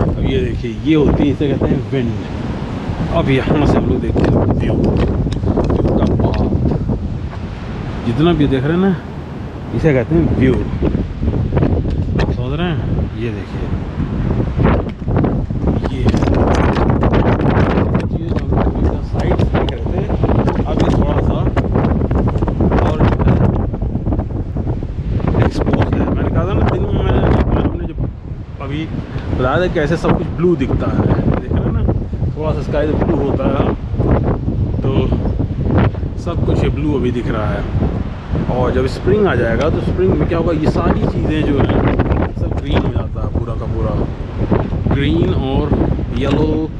[0.00, 2.35] अब ये देखिए, ये होती है, इसे कहते हैं विंड
[3.18, 4.30] अब यहाँ से हम लोग देखते हैं।
[4.60, 6.06] व्यू व्यू का
[8.06, 8.92] जितना भी देख रहे हैं ना
[9.74, 10.54] इसे कहते हैं व्यू।
[12.32, 12.78] समझ रहे हैं?
[13.18, 13.64] ये देखिए।
[15.92, 16.02] ये।
[19.06, 20.00] साइड देख रहे थे
[20.64, 21.36] अभी थोड़ा सा
[22.82, 22.98] और
[25.44, 27.20] एक्सपोज है। मैंने कहा था ना दिन में मैंने
[27.60, 27.94] हमने जो
[28.64, 31.25] अभी बताया था कैसे सब कुछ ब्लू दिखता है।
[32.46, 33.74] थोड़ा सा स्काई ब्लू होता है।
[34.76, 35.08] तो
[36.18, 37.64] सब कुछ ये ब्लू अभी दिख रहा है।
[38.56, 40.52] और जब स्प्रिंग आ जाएगा तो स्प्रिंग में क्या होगा?
[40.52, 41.82] ये सारी चीज़ें जो हैं,
[42.34, 44.06] सब ग्रीन हो जाता है पूरा का पूरा।
[44.94, 45.86] ग्रीन और
[46.18, 46.70] येलो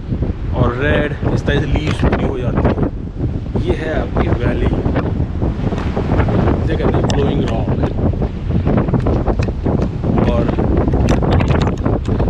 [0.57, 2.87] और रेड इस तरह से लीव्स पूरी हो जाती है।
[3.67, 4.67] ये है आपकी वैली
[6.67, 7.69] कहते हैं फ्लोइंग रॉक
[10.31, 10.45] और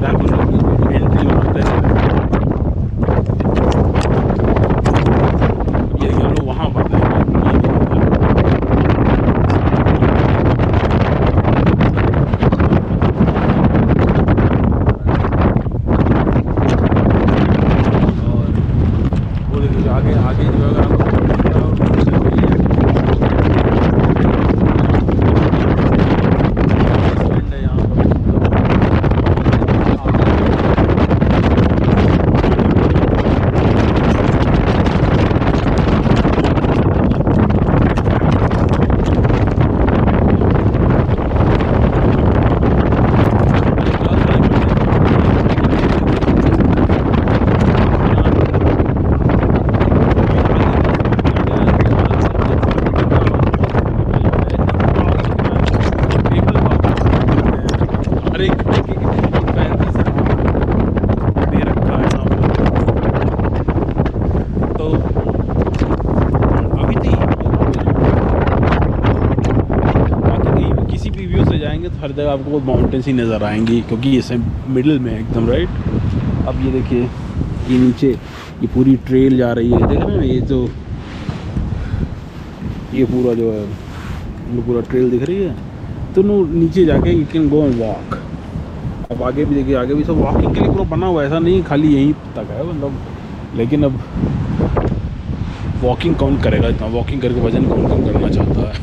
[0.03, 1.77] रायपुर लोग एंट्री होता है
[6.03, 6.97] ये हम लोग वहाँ पर थे
[18.23, 18.47] और
[19.51, 20.97] वो देखिए आगे आगे जो है अगर
[58.37, 58.93] अरे फैंसी
[59.93, 60.03] सा
[61.45, 62.37] दे रखा है यहाँ पे।
[64.79, 64.85] तो
[66.81, 67.27] अभी तो ये-
[70.27, 71.45] बाकी कहीं भी किसी भी व्यू
[72.17, 75.69] से जाएँगे तो आपको माउंटेन्स ही नज़र आएँगी, क्योंकि ये सब मिडिल में एकदम राइट
[76.49, 77.03] अब ये देखिए,
[77.69, 80.69] ये नीचे, ये पूरी ट्रेल जा रही है। देख रहे हैं ये जो,
[82.95, 83.65] ये पूरा जो है
[84.67, 85.55] पूरा ट्रेल दिख रही है।
[86.15, 88.15] तो नो, नीचे जाके you can go and walk
[89.11, 91.39] अब आगे भी देखिए, आगे भी सब वॉकिंग के लिए पूरा बना हुआ है, ऐसा
[91.39, 92.93] नहीं खाली यहीं तक है मतलब।
[93.57, 94.01] लेकिन अब
[95.83, 96.87] वॉकिंग कौन करेगा इतना?
[96.97, 98.75] वॉकिंग करके वज़न कौन कम करना चाहता है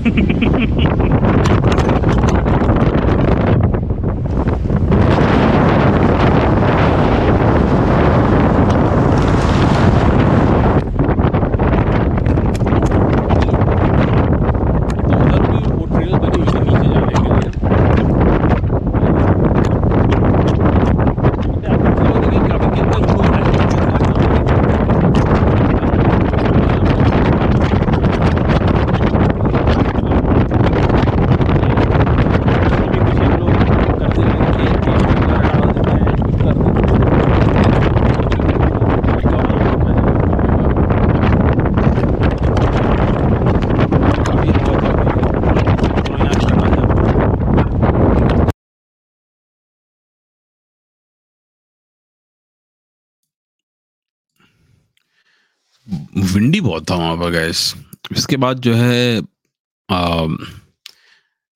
[15.04, 17.52] तो उधर भी वो ट्रेल बनी हुई है नीचे जाने के लिए
[56.34, 57.74] विंडी बहुत था वहाँ पर गैस
[58.12, 59.22] इसके बाद जो है
[59.90, 60.28] आ,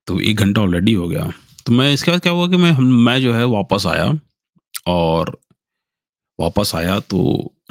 [0.07, 1.31] तो एक घंटा ऑलरेडी हो गया।
[1.65, 4.11] तो मैं इसके बाद क्या हुआ कि मैं हम मैं जो है वापस आया
[4.87, 5.37] और
[6.39, 7.19] वापस आया तो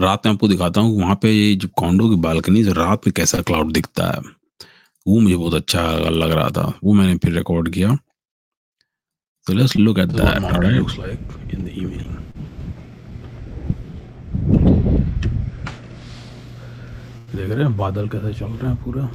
[0.01, 3.41] रात में आपको दिखाता हूँ वहाँ पे जो कॉन्डो की बालकनी जो रात में कैसा
[3.43, 4.21] क्लाउड दिखता है।
[5.07, 7.97] वो मुझे बहुत अच्छा लग रहा था। वो मैंने फिर रिकॉर्ड किया।
[9.47, 10.43] तो let's look at that
[10.79, 11.73] looks like in the
[17.35, 19.09] देख रहे हैं बादल कैसे चल रहे हैं पूरा।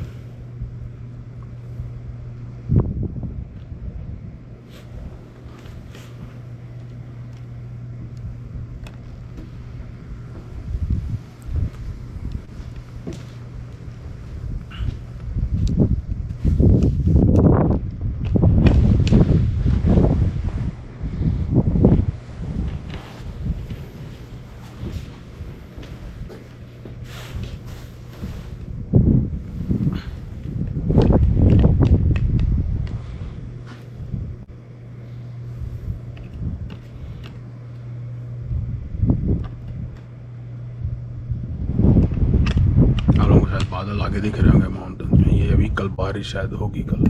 [46.22, 47.04] बारिश शायद होगी कल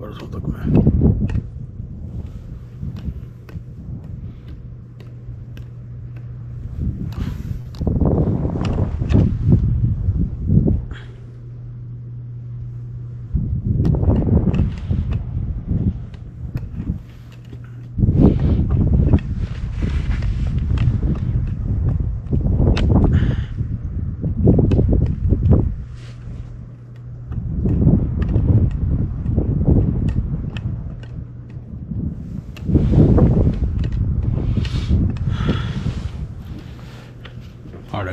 [0.00, 0.81] परसों तक में।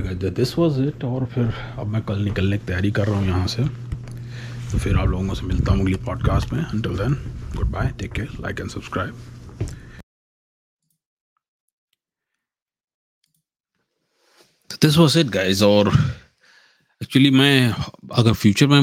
[0.02, 3.48] दिस वॉज़ इट और फिर अब मैं कल निकलने की तैयारी कर रहा हूँ यहाँ
[3.48, 3.64] से।
[4.72, 7.14] तो फिर आप लोगों से मिलता हूँ अगली पॉडकास्ट में। Until then
[7.72, 9.16] goodbye take care like and subscribe
[14.82, 15.88] this was it guys और
[17.02, 17.74] एक्चुअली मैं,
[18.14, 18.82] अगर फ्यूचर में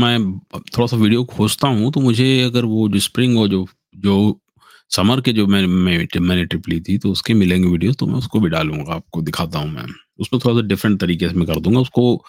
[0.00, 4.40] मैं थोड़ा सा वीडियो खोजता हूँ तो मुझे अगर वो जो स्प्रिंग और जो जो
[4.90, 8.40] समर के जो मैं मैंने ट्रिप ली थी तो उसके मिलेंगे वीडियो तो मैं उसको
[8.40, 9.86] भी डालूँगा, आपको दिखाता हूँ मैं।
[10.18, 12.24] उसमें थोड़ा सा डिफरेंट तरीके से मैं कर दूँगा। उसको,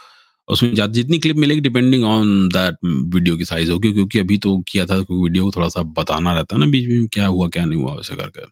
[0.48, 4.86] उसमें जितनी क्लिप मिलेगी डिपेंडिंग ऑन दैट वीडियो की साइज़ होगी, क्योंकि अभी तो किया
[4.86, 7.66] था, क्योंकि वीडियो को थोड़ा सा बताना रहता है ना बीच में, क्या हुआ, क्या
[7.66, 8.46] नहीं हुआ, वैसे करके।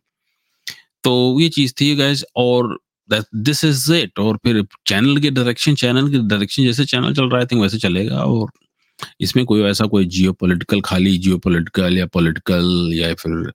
[1.04, 2.78] तो ये चीज़ थी गैस और
[3.10, 7.40] दिस इज़ इट और फिर चैनल के डायरेक्शन चैनल के डायरेक्शन जैसे चैनल चल रहा
[7.42, 8.52] है थिंक वैसे चलेगा, और
[9.22, 10.34] इसमें कोई ऐसा कोई जियो
[10.86, 11.34] खाली जियो
[11.92, 13.52] या पोलिटिकल या फिर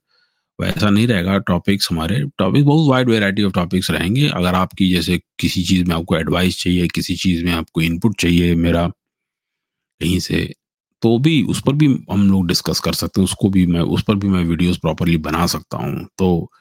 [0.59, 5.17] वैसा नहीं रहेगा टॉपिक्स हमारे टॉपिक बहुत वाइड वेराइटी ऑफ़ टॉपिक्स रहेंगे। अगर आपकी जैसे
[5.39, 10.53] किसी चीज़ में आपको एडवाइस चाहिए, किसी चीज़ में आपको इनपुट चाहिए मेरा कहीं से
[11.01, 14.03] तो भी उस पर भी हम लोग डिस्कस कर सकते हैं। उसको भी मैं, उस
[14.03, 16.51] पर भी मैं वीडियोस प्रॉपरली बना सकता हूँ। तो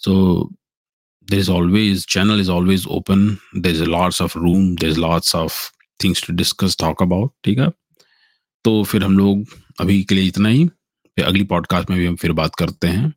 [0.00, 0.14] so
[1.28, 3.26] there is always channel is always open
[3.56, 5.54] there is lots of room there is lots of
[6.04, 7.68] things to discuss talk about ठीक है?
[8.64, 9.44] तो फिर हम लोग
[9.80, 13.12] अभी के लिए इतना ही। फिर अगली पॉडकास्ट में भी हम फिर बात करते हैं।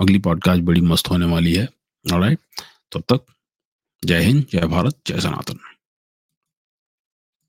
[0.00, 1.68] अगली पॉडकास्ट बड़ी मस्त होने वाली है।
[2.12, 2.38] राइट
[2.92, 3.26] तब तक
[4.04, 5.58] जय हिंद, जय भारत, जय सनातन।